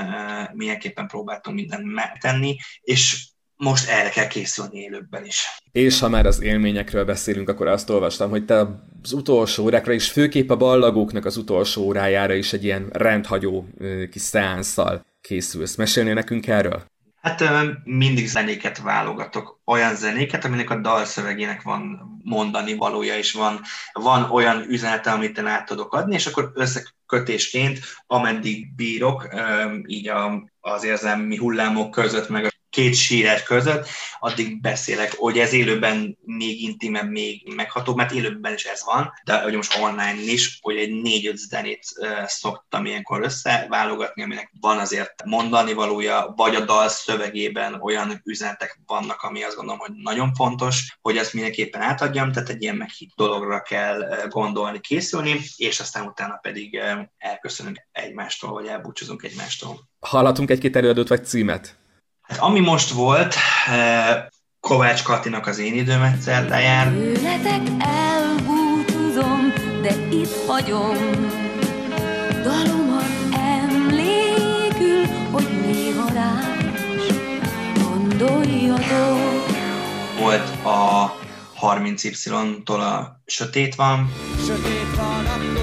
mindenképpen 0.53 1.07
próbáltunk 1.07 1.57
mindent 1.57 1.85
megtenni, 1.85 2.57
és 2.81 3.27
most 3.59 3.88
erre 3.88 4.09
kell 4.09 4.27
készülni 4.27 4.79
élőkben 4.79 5.25
is. 5.25 5.47
És 5.73 6.00
ha 6.00 6.09
már 6.09 6.27
az 6.27 6.43
élményekről 6.43 7.05
beszélünk, 7.05 7.49
akkor 7.49 7.67
azt 7.67 7.91
olvastam, 7.91 8.31
hogy 8.31 8.45
te 8.45 8.67
az 9.03 9.12
utolsó 9.12 9.65
órákra, 9.65 9.93
és 9.93 10.11
főképp 10.11 10.50
a 10.50 10.57
ballagóknak 10.57 11.25
az 11.25 11.37
utolsó 11.37 11.83
órájára 11.83 12.35
is 12.35 12.53
egy 12.53 12.65
ilyen 12.65 12.88
rendhagyó 12.93 13.69
kis 14.11 14.23
szeánszal 14.23 15.05
készülsz. 15.21 15.75
Mesélnél 15.75 16.15
nekünk 16.15 16.47
erről? 16.47 16.85
Hát 17.21 17.45
mindig 17.85 18.29
zenéket 18.29 18.79
válogatok, 18.79 19.61
olyan 19.65 19.95
zenéket, 19.95 20.45
aminek 20.45 20.71
a 20.71 20.81
dalszövegének 20.81 21.62
van 21.62 22.00
mondani 22.25 22.75
valója, 22.75 23.17
és 23.17 23.33
van, 23.33 23.61
van 23.93 24.31
olyan 24.31 24.65
üzenete, 24.69 25.11
amit 25.11 25.38
én 25.38 25.47
át 25.47 25.67
tudok 25.67 25.95
adni, 25.95 26.15
és 26.15 26.27
akkor 26.27 26.53
összekötésként, 26.55 27.79
ameddig 28.07 28.75
bírok, 28.75 29.29
így 29.87 30.11
az 30.61 30.85
érzelmi 30.85 31.37
hullámok 31.37 31.91
között, 31.91 32.29
meg 32.29 32.45
a 32.45 32.50
két 32.79 32.95
sírás 32.95 33.43
között, 33.43 33.89
addig 34.21 34.61
beszélek, 34.61 35.15
hogy 35.17 35.39
ez 35.39 35.53
élőben 35.53 36.19
még 36.25 36.63
intimen, 36.63 37.07
még 37.07 37.53
megható, 37.55 37.95
mert 37.95 38.13
élőben 38.13 38.55
is 38.55 38.65
ez 38.65 38.83
van, 38.85 39.13
de 39.25 39.43
hogy 39.43 39.55
most 39.55 39.79
online 39.81 40.33
is, 40.33 40.59
hogy 40.61 40.77
egy 40.77 40.91
négy-öt 40.91 41.37
zenét 41.37 41.83
szoktam 42.27 42.85
ilyenkor 42.85 43.23
összeválogatni, 43.23 44.23
aminek 44.23 44.53
van 44.61 44.79
azért 44.79 45.25
mondani 45.25 45.73
valója, 45.73 46.33
vagy 46.37 46.55
a 46.55 46.65
dal 46.65 46.89
szövegében 46.89 47.81
olyan 47.81 48.21
üzenetek 48.25 48.81
vannak, 48.87 49.23
ami 49.23 49.43
azt 49.43 49.57
gondolom, 49.57 49.81
hogy 49.81 49.93
nagyon 49.95 50.35
fontos, 50.35 50.99
hogy 51.01 51.17
ezt 51.17 51.33
mindenképpen 51.35 51.81
átadjam, 51.81 52.33
tehát 52.33 52.49
egy 52.49 52.63
ilyen 52.63 52.77
meghitt 52.77 53.13
dologra 53.17 53.63
kell 53.63 54.27
gondolni, 54.29 54.81
készülni, 54.81 55.41
és 55.57 55.81
aztán 55.81 56.07
utána 56.07 56.39
pedig 56.43 56.81
elköszönünk 57.19 57.87
egymástól, 57.93 58.53
vagy 58.53 58.67
elbúcsúzunk 58.67 59.23
egymástól. 59.23 59.89
Hallhatunk 60.01 60.51
egy-két 60.51 60.77
előadót 60.77 61.09
vagy 61.09 61.27
címet? 61.27 61.77
Hát, 62.29 62.39
ami 62.39 62.61
most 62.61 62.91
volt, 62.91 63.35
eh, 63.67 64.25
Kovács 64.61 65.03
Katinak 65.03 65.47
az 65.47 65.59
én 65.59 65.75
időm 65.75 66.03
egyszer 66.03 66.49
lejár. 66.49 66.89
Tőletek 66.93 67.61
elbúcsúzom, 67.79 69.53
de 69.83 69.95
itt 70.11 70.47
hagyom 70.47 70.97
dalomat 72.43 73.11
emlékül, 73.33 75.07
hogy 75.31 75.49
néha 75.65 76.09
rám 76.13 76.75
gondoljatok. 77.83 79.47
Volt 80.19 80.64
a 80.64 81.12
30Y-tól 81.61 82.81
a 82.81 83.21
Sötét 83.27 83.75
van. 83.75 84.12
Sötét 84.47 84.97
van 84.97 85.27
akkor, 85.27 85.58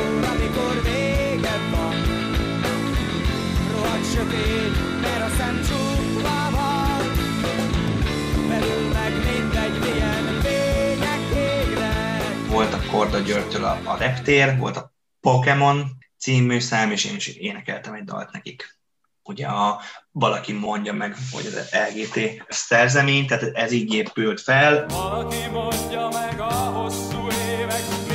Korda 12.96 13.20
Györgytől 13.20 13.64
a, 13.64 13.80
a 13.84 13.98
Reptér, 13.98 14.58
volt 14.58 14.78
a 14.78 14.94
Pokémon 15.20 15.98
című 16.18 16.60
szám, 16.60 16.92
és 16.92 17.06
én 17.06 17.16
is 17.16 17.28
énekeltem 17.28 17.94
egy 17.94 18.04
dalt 18.04 18.32
nekik. 18.32 18.78
Ugye 19.24 19.48
a, 19.48 19.82
valaki 20.12 20.54
mondja 20.54 20.94
meg, 20.94 21.16
hogy 21.32 21.46
az 21.46 21.70
LGT 21.90 22.46
szerzemény, 22.50 23.28
tehát 23.28 23.56
ez 23.56 23.72
így 23.72 23.94
épült 23.94 24.42
fel. 24.42 24.86
Valaki 24.86 25.48
mondja 25.52 26.10
meg 26.10 26.40
a 26.40 26.54
hosszú 26.54 27.28
évek, 27.60 28.15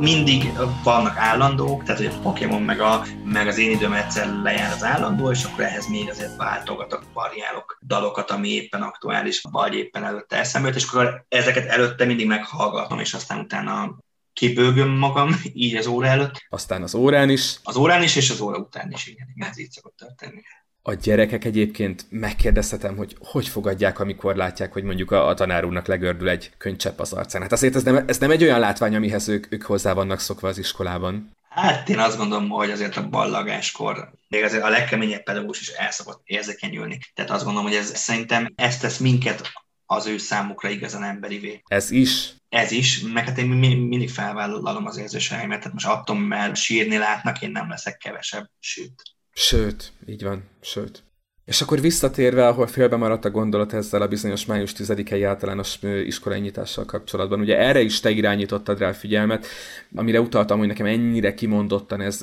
mindig 0.00 0.52
vannak 0.82 1.16
állandók, 1.16 1.82
tehát 1.82 2.00
hogy 2.00 2.10
a 2.14 2.20
Pokémon 2.22 2.62
meg, 2.62 2.80
a, 2.80 3.04
meg 3.24 3.46
az 3.46 3.58
én 3.58 3.70
időm 3.70 3.92
egyszer 3.92 4.26
lejár 4.42 4.72
az 4.72 4.84
állandó, 4.84 5.30
és 5.30 5.44
akkor 5.44 5.64
ehhez 5.64 5.86
még 5.86 6.10
azért 6.10 6.36
váltogatok, 6.36 7.04
variálok 7.12 7.78
dalokat, 7.86 8.30
ami 8.30 8.48
éppen 8.48 8.82
aktuális, 8.82 9.42
vagy 9.50 9.74
éppen 9.74 10.04
előtte 10.04 10.36
eszembe 10.36 10.68
és 10.68 10.84
akkor 10.84 11.24
ezeket 11.28 11.66
előtte 11.66 12.04
mindig 12.04 12.26
meghallgatom, 12.26 12.98
és 12.98 13.14
aztán 13.14 13.38
utána 13.38 13.96
kibőgöm 14.32 14.88
magam, 14.88 15.30
így 15.52 15.76
az 15.76 15.86
óra 15.86 16.06
előtt. 16.06 16.46
Aztán 16.48 16.82
az 16.82 16.94
órán 16.94 17.30
is. 17.30 17.56
Az 17.62 17.76
órán 17.76 18.02
is, 18.02 18.16
és 18.16 18.30
az 18.30 18.40
óra 18.40 18.58
után 18.58 18.90
is, 18.92 19.06
igen, 19.06 19.48
ez 19.50 19.58
így 19.58 19.70
szokott 19.70 19.96
történni. 19.96 20.42
A 20.88 20.94
gyerekek 20.94 21.44
egyébként 21.44 22.06
megkérdezhetem, 22.08 22.96
hogy 22.96 23.16
hogy 23.20 23.48
fogadják, 23.48 23.98
amikor 23.98 24.36
látják, 24.36 24.72
hogy 24.72 24.82
mondjuk 24.82 25.10
a, 25.10 25.26
a 25.26 25.34
tanár 25.34 25.64
úrnak 25.64 25.86
legördül 25.86 26.28
egy 26.28 26.50
könycsepp 26.58 26.98
az 26.98 27.12
arcán. 27.12 27.42
Hát 27.42 27.52
azért 27.52 27.74
ez 27.74 27.82
nem, 27.82 28.04
ez 28.06 28.18
nem 28.18 28.30
egy 28.30 28.42
olyan 28.42 28.60
látvány, 28.60 28.94
amihez 28.94 29.28
ők, 29.28 29.52
ők 29.52 29.62
hozzá 29.62 29.92
vannak 29.92 30.20
szokva 30.20 30.48
az 30.48 30.58
iskolában. 30.58 31.30
Hát 31.48 31.88
én 31.88 31.98
azt 31.98 32.16
gondolom, 32.16 32.48
hogy 32.48 32.70
azért 32.70 32.96
a 32.96 33.08
ballagáskor 33.08 34.10
még 34.28 34.42
azért 34.42 34.62
a 34.62 34.68
legkeményebb 34.68 35.22
pedagógus 35.22 35.60
is 35.60 35.68
el 35.68 35.90
szokott 35.90 36.20
érzékenyülni. 36.24 36.98
Tehát 37.14 37.30
azt 37.30 37.44
gondolom, 37.44 37.68
hogy 37.68 37.78
ez 37.78 37.96
szerintem 37.96 38.52
ezt 38.54 38.80
tesz 38.80 38.98
minket 38.98 39.52
az 39.86 40.06
ő 40.06 40.18
számukra 40.18 40.68
igazán 40.68 41.02
emberivé. 41.02 41.62
Ez 41.66 41.90
is? 41.90 42.34
Ez 42.48 42.70
is, 42.70 43.00
meg 43.00 43.24
hát 43.24 43.38
én 43.38 43.46
mindig 43.46 44.10
felvállalom 44.10 44.86
az 44.86 44.96
érzéseimet, 44.96 45.58
tehát 45.58 45.72
most 45.72 45.86
attól, 45.86 46.18
mert 46.18 46.56
sírni 46.56 46.96
látnak, 46.96 47.42
én 47.42 47.50
nem 47.50 47.68
leszek 47.68 47.96
kevesebb, 47.96 48.50
sőt. 48.58 49.15
Sőt, 49.38 49.92
így 50.06 50.22
van, 50.22 50.48
sőt. 50.60 51.05
És 51.46 51.60
akkor 51.60 51.80
visszatérve, 51.80 52.46
ahol 52.46 52.66
félbe 52.66 52.96
maradt 52.96 53.24
a 53.24 53.30
gondolat 53.30 53.72
ezzel 53.72 54.02
a 54.02 54.08
bizonyos 54.08 54.46
május 54.46 54.72
10-i 54.76 55.22
általános 55.26 55.78
iskolai 56.04 56.40
nyitással 56.40 56.84
kapcsolatban, 56.84 57.40
ugye 57.40 57.58
erre 57.58 57.80
is 57.80 58.00
te 58.00 58.10
irányítottad 58.10 58.78
rá 58.78 58.88
a 58.88 58.94
figyelmet, 58.94 59.46
amire 59.94 60.20
utaltam, 60.20 60.58
hogy 60.58 60.66
nekem 60.66 60.86
ennyire 60.86 61.34
kimondottan 61.34 62.00
ez 62.00 62.18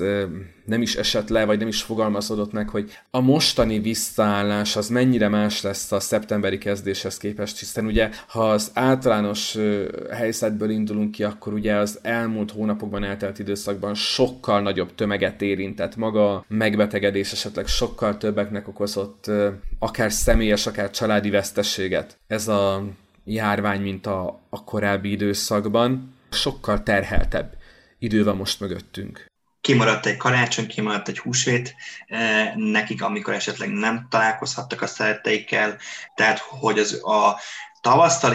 nem 0.64 0.82
is 0.82 0.94
esett 0.94 1.28
le, 1.28 1.44
vagy 1.44 1.58
nem 1.58 1.68
is 1.68 1.82
fogalmazódott 1.82 2.52
meg, 2.52 2.68
hogy 2.68 2.90
a 3.10 3.20
mostani 3.20 3.78
visszaállás 3.78 4.76
az 4.76 4.88
mennyire 4.88 5.28
más 5.28 5.62
lesz 5.62 5.92
a 5.92 6.00
szeptemberi 6.00 6.58
kezdéshez 6.58 7.16
képest, 7.16 7.58
hiszen 7.58 7.86
ugye, 7.86 8.10
ha 8.28 8.50
az 8.50 8.70
általános 8.74 9.58
helyzetből 10.10 10.70
indulunk 10.70 11.10
ki, 11.10 11.24
akkor 11.24 11.52
ugye 11.52 11.74
az 11.74 11.98
elmúlt 12.02 12.50
hónapokban 12.50 13.04
eltelt 13.04 13.38
időszakban 13.38 13.94
sokkal 13.94 14.60
nagyobb 14.60 14.94
tömeget 14.94 15.42
érintett 15.42 15.96
maga, 15.96 16.44
megbetegedés 16.48 17.32
esetleg 17.32 17.66
sokkal 17.66 18.16
többeknek 18.16 18.68
okozott 18.68 19.13
akár 19.78 20.12
személyes, 20.12 20.66
akár 20.66 20.90
családi 20.90 21.30
vesztességet. 21.30 22.18
Ez 22.26 22.48
a 22.48 22.84
járvány, 23.24 23.80
mint 23.80 24.06
a, 24.06 24.40
a 24.50 24.64
korábbi 24.64 25.10
időszakban, 25.10 26.14
sokkal 26.30 26.82
terheltebb 26.82 27.56
idő 27.98 28.24
van 28.24 28.36
most 28.36 28.60
mögöttünk 28.60 29.32
kimaradt 29.64 30.06
egy 30.06 30.16
karácsony, 30.16 30.66
kimaradt 30.66 31.08
egy 31.08 31.18
húsvét 31.18 31.74
nekik, 32.54 33.02
amikor 33.02 33.34
esetleg 33.34 33.68
nem 33.68 34.06
találkozhattak 34.10 34.82
a 34.82 34.86
szeretteikkel, 34.86 35.78
tehát 36.14 36.38
hogy 36.38 36.78
az 36.78 37.04
a 37.04 37.40
tavasztal 37.80 38.32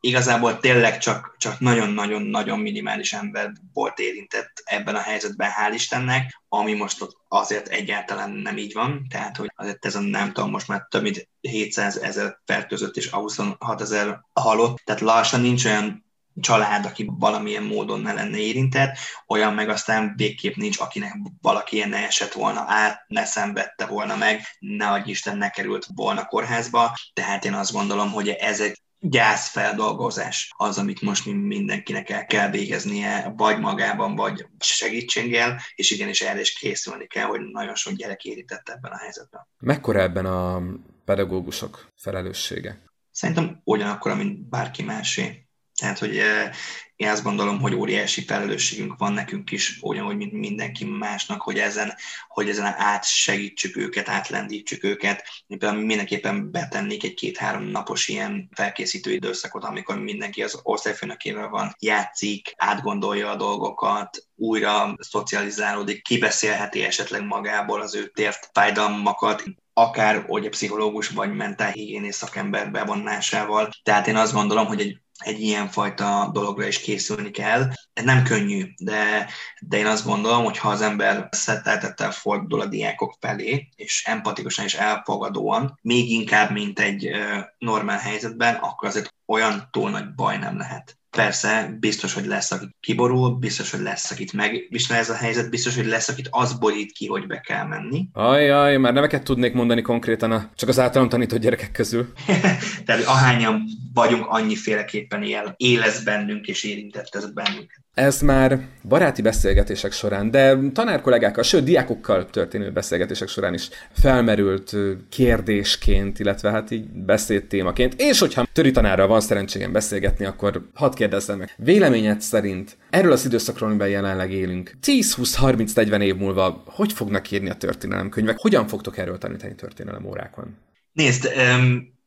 igazából 0.00 0.58
tényleg 0.58 0.98
csak, 0.98 1.34
csak 1.38 1.60
nagyon-nagyon-nagyon 1.60 2.58
minimális 2.58 3.12
ember 3.12 3.52
volt 3.72 3.98
érintett 3.98 4.62
ebben 4.64 4.94
a 4.94 5.00
helyzetben, 5.00 5.50
hál' 5.50 5.74
Istennek, 5.74 6.40
ami 6.48 6.74
most 6.74 7.06
azért 7.28 7.68
egyáltalán 7.68 8.30
nem 8.30 8.56
így 8.56 8.72
van, 8.72 9.06
tehát 9.08 9.36
hogy 9.36 9.52
azért 9.56 9.86
ez 9.86 9.94
a 9.94 10.00
nem 10.00 10.32
tudom, 10.32 10.50
most 10.50 10.68
már 10.68 10.86
több 10.90 11.02
mint 11.02 11.28
700 11.40 11.96
ezer 11.96 12.38
fertőzött 12.44 12.96
és 12.96 13.10
26 13.10 13.80
ezer 13.80 14.20
halott, 14.32 14.76
tehát 14.84 15.00
lassan 15.00 15.40
nincs 15.40 15.64
olyan 15.64 16.08
család, 16.40 16.84
aki 16.84 17.10
valamilyen 17.18 17.62
módon 17.62 18.00
ne 18.00 18.12
lenne 18.12 18.38
érintett, 18.38 18.98
olyan 19.26 19.54
meg 19.54 19.68
aztán 19.68 20.12
végképp 20.16 20.54
nincs, 20.54 20.80
akinek 20.80 21.16
valaki 21.40 21.76
ilyen 21.76 21.88
ne 21.88 22.06
esett 22.06 22.32
volna 22.32 22.64
át, 22.66 23.04
ne 23.08 23.24
szenvedte 23.24 23.86
volna 23.86 24.16
meg, 24.16 24.42
ne 24.58 24.88
adj 24.88 25.10
Isten, 25.10 25.38
ne 25.38 25.50
került 25.50 25.86
volna 25.94 26.24
kórházba. 26.24 26.94
Tehát 27.12 27.44
én 27.44 27.54
azt 27.54 27.72
gondolom, 27.72 28.10
hogy 28.10 28.28
ezek 28.28 28.82
gyászfeldolgozás 29.00 30.52
az, 30.56 30.78
amit 30.78 31.00
most 31.00 31.26
mindenkinek 31.26 32.10
el 32.10 32.26
kell 32.26 32.50
végeznie, 32.50 33.32
vagy 33.36 33.58
magában, 33.58 34.14
vagy 34.14 34.46
segítséggel, 34.58 35.60
és 35.74 35.90
igenis 35.90 36.20
erre 36.20 36.40
is 36.40 36.52
készülni 36.52 37.06
kell, 37.06 37.26
hogy 37.26 37.40
nagyon 37.40 37.74
sok 37.74 37.92
gyerek 37.92 38.24
érintett 38.24 38.68
ebben 38.68 38.92
a 38.92 38.96
helyzetben. 38.96 39.46
Mekkora 39.58 40.00
ebben 40.00 40.26
a 40.26 40.62
pedagógusok 41.04 41.88
felelőssége? 41.96 42.82
Szerintem 43.10 43.60
ugyanakkor, 43.64 44.16
mint 44.16 44.48
bárki 44.48 44.82
másé. 44.82 45.48
Tehát, 45.80 45.98
hogy 45.98 46.18
eh, 46.18 46.50
én 46.96 47.08
azt 47.08 47.22
gondolom, 47.22 47.60
hogy 47.60 47.74
óriási 47.74 48.24
felelősségünk 48.24 48.94
van 48.98 49.12
nekünk 49.12 49.50
is, 49.50 49.78
ugyanúgy, 49.80 50.16
mint 50.16 50.32
mindenki 50.32 50.84
másnak, 50.84 51.42
hogy 51.42 51.58
ezen, 51.58 51.94
hogy 52.28 52.48
ezen 52.48 52.74
átsegítsük 52.76 53.76
őket, 53.76 54.08
átlendítsük 54.08 54.84
őket. 54.84 55.24
Én 55.46 55.58
például 55.58 55.84
mindenképpen 55.84 56.50
betennék 56.50 57.04
egy 57.04 57.14
két-három 57.14 57.62
napos 57.62 58.08
ilyen 58.08 58.48
felkészítő 58.52 59.12
időszakot, 59.12 59.64
amikor 59.64 59.98
mindenki 59.98 60.42
az 60.42 60.60
osztályfőnökével 60.62 61.48
van, 61.48 61.74
játszik, 61.78 62.54
átgondolja 62.56 63.30
a 63.30 63.36
dolgokat, 63.36 64.26
újra 64.36 64.96
szocializálódik, 64.98 66.02
kibeszélheti 66.02 66.82
esetleg 66.82 67.26
magából 67.26 67.80
az 67.80 67.94
ő 67.94 68.06
tért 68.06 68.50
fájdalmakat, 68.52 69.44
akár 69.72 70.24
hogy 70.26 70.46
a 70.46 70.48
pszichológus 70.48 71.08
vagy 71.08 71.34
mentálhigiénész 71.34 72.16
szakember 72.16 72.70
bevonásával. 72.70 73.70
Tehát 73.82 74.06
én 74.06 74.16
azt 74.16 74.32
gondolom, 74.32 74.66
hogy 74.66 74.80
egy 74.80 75.00
egy 75.20 75.40
ilyen 75.40 75.68
fajta 75.68 76.30
dologra 76.32 76.66
is 76.66 76.80
készülni 76.80 77.30
kell. 77.30 77.68
Ez 77.92 78.04
nem 78.04 78.24
könnyű, 78.24 78.64
de, 78.78 79.28
de 79.60 79.76
én 79.76 79.86
azt 79.86 80.06
gondolom, 80.06 80.44
hogy 80.44 80.58
ha 80.58 80.68
az 80.68 80.80
ember 80.80 81.28
szetteltettel 81.30 82.10
fordul 82.10 82.60
a 82.60 82.66
diákok 82.66 83.16
felé, 83.20 83.68
és 83.76 84.04
empatikusan 84.06 84.64
és 84.64 84.74
elfogadóan, 84.74 85.78
még 85.82 86.10
inkább, 86.10 86.50
mint 86.50 86.78
egy 86.78 87.10
normál 87.58 87.98
helyzetben, 87.98 88.54
akkor 88.54 88.88
azért 88.88 89.14
olyan 89.26 89.68
túl 89.70 89.90
nagy 89.90 90.14
baj 90.14 90.38
nem 90.38 90.56
lehet. 90.56 90.99
Persze, 91.10 91.76
biztos, 91.80 92.14
hogy 92.14 92.26
lesz, 92.26 92.52
aki 92.52 92.66
kiborul, 92.80 93.30
biztos, 93.30 93.70
hogy 93.70 93.80
lesz, 93.80 94.10
akit 94.10 94.32
megvisel 94.32 94.96
ez 94.96 95.10
a 95.10 95.14
helyzet, 95.14 95.50
biztos, 95.50 95.76
hogy 95.76 95.86
lesz, 95.86 96.08
akit 96.08 96.28
az 96.30 96.58
borít 96.58 96.92
ki, 96.92 97.06
hogy 97.06 97.26
be 97.26 97.40
kell 97.40 97.66
menni. 97.66 98.08
Ajaj, 98.12 98.76
már 98.76 98.92
neveket 98.92 99.22
tudnék 99.22 99.52
mondani 99.52 99.82
konkrétan, 99.82 100.50
csak 100.56 100.68
az 100.68 100.78
általam 100.78 101.08
tanított 101.08 101.40
gyerekek 101.40 101.72
közül. 101.72 102.12
Tehát 102.86 103.04
ahányan 103.04 103.62
vagyunk, 103.94 104.26
annyiféleképpen 104.26 105.22
él, 105.22 105.54
élesz 105.56 106.02
bennünk 106.02 106.46
és 106.46 106.64
érintett 106.64 107.14
ez 107.14 107.32
bennünket. 107.32 107.82
Ez 108.00 108.20
már 108.20 108.58
baráti 108.82 109.22
beszélgetések 109.22 109.92
során, 109.92 110.30
de 110.30 110.56
tanárkollégákkal, 110.72 111.42
sőt, 111.42 111.64
diákokkal 111.64 112.30
történő 112.30 112.72
beszélgetések 112.72 113.28
során 113.28 113.54
is 113.54 113.68
felmerült 113.92 114.76
kérdésként, 115.08 116.18
illetve 116.18 116.50
hát 116.50 116.70
így 116.70 116.84
beszédtémaként. 116.88 117.94
És 117.96 118.18
hogyha 118.18 118.46
töri 118.52 118.70
tanárral 118.70 119.06
van 119.06 119.20
szerencségem 119.20 119.72
beszélgetni, 119.72 120.24
akkor 120.24 120.68
hadd 120.74 120.94
kérdezzem 120.94 121.38
meg. 121.38 121.54
Véleményed 121.56 122.20
szerint 122.20 122.76
erről 122.90 123.12
az 123.12 123.24
időszakról, 123.24 123.68
amiben 123.68 123.88
jelenleg 123.88 124.32
élünk, 124.32 124.76
10-20-30-40 124.86 126.00
év 126.00 126.16
múlva 126.16 126.62
hogy 126.66 126.92
fognak 126.92 127.30
írni 127.30 127.50
a 127.50 127.54
történelemkönyvek? 127.54 128.38
Hogyan 128.38 128.68
fogtok 128.68 128.98
erről 128.98 129.18
tanítani 129.18 129.54
történelem 129.54 130.06
órákon? 130.06 130.56
Nézd, 130.92 131.32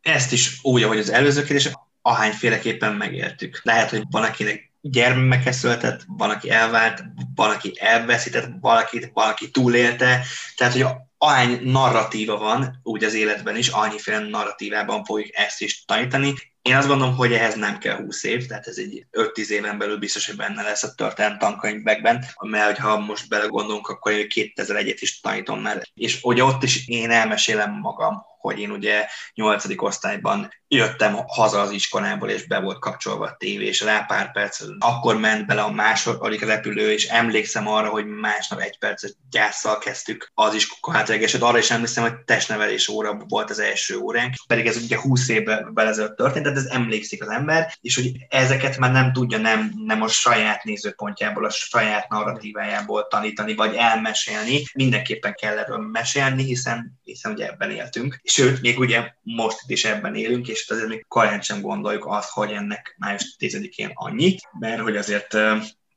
ezt 0.01 0.33
is 0.33 0.59
úgy, 0.61 0.83
ahogy 0.83 0.97
az 0.97 1.11
előző 1.11 1.43
kérdés, 1.43 1.71
ahányféleképpen 2.01 2.93
megértük. 2.93 3.59
Lehet, 3.63 3.89
hogy 3.89 4.03
van, 4.11 4.23
akinek 4.23 4.71
gyermeke 4.85 5.51
született, 5.51 6.01
van, 6.07 6.29
aki 6.29 6.49
elvált, 6.49 7.03
van, 7.35 7.49
aki 7.49 7.73
elveszített 7.79 8.49
valakit, 8.61 9.09
valaki 9.13 9.51
túlélte. 9.51 10.21
Tehát, 10.55 10.73
hogy 10.73 10.85
ahány 11.17 11.59
narratíva 11.63 12.37
van 12.37 12.79
úgy 12.83 13.03
az 13.03 13.13
életben 13.13 13.57
is, 13.57 13.67
annyiféle 13.67 14.19
narratívában 14.19 15.03
fogjuk 15.03 15.35
ezt 15.35 15.61
is 15.61 15.85
tanítani. 15.85 16.33
Én 16.61 16.75
azt 16.75 16.87
gondolom, 16.87 17.15
hogy 17.15 17.33
ehhez 17.33 17.55
nem 17.55 17.77
kell 17.77 17.95
20 17.95 18.23
év, 18.23 18.45
tehát 18.45 18.67
ez 18.67 18.77
egy 18.77 19.05
5-10 19.11 19.47
éven 19.47 19.77
belül 19.77 19.97
biztos, 19.97 20.25
hogy 20.25 20.35
benne 20.35 20.61
lesz 20.61 20.83
a 20.83 20.93
történelem 20.93 21.37
tankönyvekben, 21.37 22.25
mert 22.41 22.77
ha 22.77 22.99
most 22.99 23.29
belegondolunk, 23.29 23.87
akkor 23.87 24.13
2001-et 24.13 24.97
is 24.99 25.19
tanítom 25.19 25.59
már. 25.59 25.81
És 25.93 26.19
ugye 26.23 26.43
ott 26.43 26.63
is 26.63 26.87
én 26.87 27.11
elmesélem 27.11 27.71
magam, 27.71 28.25
hogy 28.39 28.59
én 28.59 28.71
ugye 28.71 29.05
8. 29.33 29.65
osztályban 29.75 30.51
jöttem 30.73 31.17
haza 31.27 31.59
az 31.59 31.71
iskolából, 31.71 32.29
és 32.29 32.47
be 32.47 32.59
volt 32.59 32.79
kapcsolva 32.79 33.25
a 33.25 33.35
tévé, 33.39 33.65
és 33.65 33.81
rá 33.81 33.99
pár 33.99 34.31
perc, 34.31 34.59
akkor 34.79 35.19
ment 35.19 35.45
bele 35.45 35.61
a 35.61 35.71
második 35.71 36.45
repülő, 36.45 36.91
és 36.91 37.07
emlékszem 37.07 37.67
arra, 37.67 37.89
hogy 37.89 38.05
másnap 38.05 38.59
egy 38.59 38.77
percet 38.79 39.15
gyászsal 39.29 39.77
kezdtük 39.77 40.31
az 40.33 40.53
iskolát 40.53 41.09
és 41.09 41.33
arra 41.33 41.57
is 41.57 41.71
emlékszem, 41.71 42.03
hogy 42.03 42.15
testnevelés 42.25 42.87
óra 42.87 43.17
volt 43.27 43.49
az 43.49 43.59
első 43.59 43.97
óránk, 43.97 44.33
pedig 44.47 44.65
ez 44.65 44.77
ugye 44.77 44.99
20 45.01 45.29
évvel 45.29 45.71
ezelőtt 45.75 46.15
történt, 46.15 46.43
tehát 46.43 46.57
ez 46.57 46.65
emlékszik 46.65 47.21
az 47.21 47.29
ember, 47.29 47.73
és 47.81 47.95
hogy 47.95 48.11
ezeket 48.29 48.77
már 48.77 48.91
nem 48.91 49.13
tudja 49.13 49.37
nem, 49.37 49.71
nem 49.85 50.01
a 50.01 50.07
saját 50.07 50.63
nézőpontjából, 50.63 51.45
a 51.45 51.49
saját 51.49 52.09
narratívájából 52.09 53.07
tanítani, 53.07 53.55
vagy 53.55 53.75
elmesélni, 53.75 54.63
mindenképpen 54.73 55.33
kell 55.33 55.57
erről 55.57 55.77
mesélni, 55.77 56.43
hiszen, 56.43 56.99
hiszen 57.03 57.31
ugye 57.31 57.47
ebben 57.47 57.71
éltünk. 57.71 58.19
Sőt, 58.23 58.61
még 58.61 58.79
ugye 58.79 59.13
most 59.21 59.59
is 59.67 59.85
ebben 59.85 60.15
élünk, 60.15 60.47
és 60.47 60.62
azért 60.71 60.87
még 60.87 61.05
korán 61.07 61.41
sem 61.41 61.61
gondoljuk 61.61 62.05
azt, 62.05 62.29
hogy 62.29 62.51
ennek 62.51 62.95
május 62.97 63.35
10-én 63.39 63.91
annyi, 63.93 64.35
mert 64.59 64.81
hogy 64.81 64.97
azért 64.97 65.37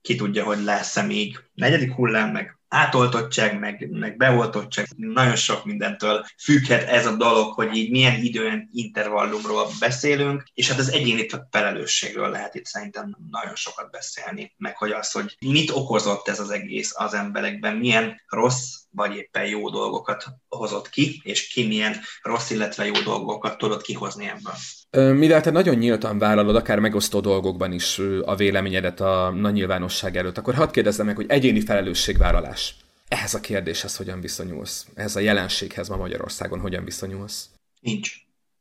ki 0.00 0.14
tudja, 0.14 0.44
hogy 0.44 0.62
lesz-e 0.62 1.02
még 1.02 1.38
negyedik 1.54 1.92
hullám, 1.92 2.30
meg 2.30 2.56
átoltottság, 2.68 3.58
meg, 3.58 3.88
meg 3.90 4.16
beoltottság, 4.16 4.86
nagyon 4.96 5.36
sok 5.36 5.64
mindentől 5.64 6.24
függhet 6.38 6.88
ez 6.88 7.06
a 7.06 7.16
dolog, 7.16 7.52
hogy 7.52 7.76
így 7.76 7.90
milyen 7.90 8.22
időn 8.22 8.68
intervallumról 8.72 9.66
beszélünk, 9.80 10.42
és 10.54 10.70
hát 10.70 10.78
az 10.78 10.92
egyéni 10.92 11.26
felelősségről 11.50 12.30
lehet 12.30 12.54
itt 12.54 12.64
szerintem 12.64 13.16
nagyon 13.30 13.54
sokat 13.54 13.90
beszélni, 13.90 14.54
meg 14.56 14.76
hogy 14.76 14.90
az, 14.90 15.12
hogy 15.12 15.36
mit 15.40 15.70
okozott 15.70 16.28
ez 16.28 16.40
az 16.40 16.50
egész 16.50 16.92
az 16.96 17.14
emberekben, 17.14 17.76
milyen 17.76 18.22
rossz 18.28 18.85
vagy 18.96 19.16
éppen 19.16 19.46
jó 19.46 19.70
dolgokat 19.70 20.24
hozott 20.48 20.88
ki, 20.88 21.20
és 21.24 21.48
ki 21.48 21.66
milyen 21.66 21.96
rossz, 22.22 22.50
illetve 22.50 22.86
jó 22.86 22.92
dolgokat 22.92 23.58
tudott 23.58 23.82
kihozni 23.82 24.28
ebből. 24.28 25.14
Mivel 25.14 25.40
te 25.40 25.50
nagyon 25.50 25.74
nyíltan 25.74 26.18
vállalod, 26.18 26.56
akár 26.56 26.78
megosztó 26.78 27.20
dolgokban 27.20 27.72
is 27.72 28.00
a 28.24 28.34
véleményedet 28.34 29.00
a 29.00 29.30
nagy 29.30 29.52
nyilvánosság 29.52 30.16
előtt, 30.16 30.38
akkor 30.38 30.54
hadd 30.54 30.70
kérdezzem 30.70 31.06
meg, 31.06 31.16
hogy 31.16 31.26
egyéni 31.28 31.60
felelősségvállalás. 31.60 32.74
Ehhez 33.08 33.34
a 33.34 33.40
kérdéshez 33.40 33.96
hogyan 33.96 34.20
viszonyulsz? 34.20 34.86
Ehhez 34.94 35.16
a 35.16 35.20
jelenséghez 35.20 35.88
ma 35.88 35.96
Magyarországon 35.96 36.60
hogyan 36.60 36.84
viszonyulsz? 36.84 37.48
Nincs. 37.80 38.14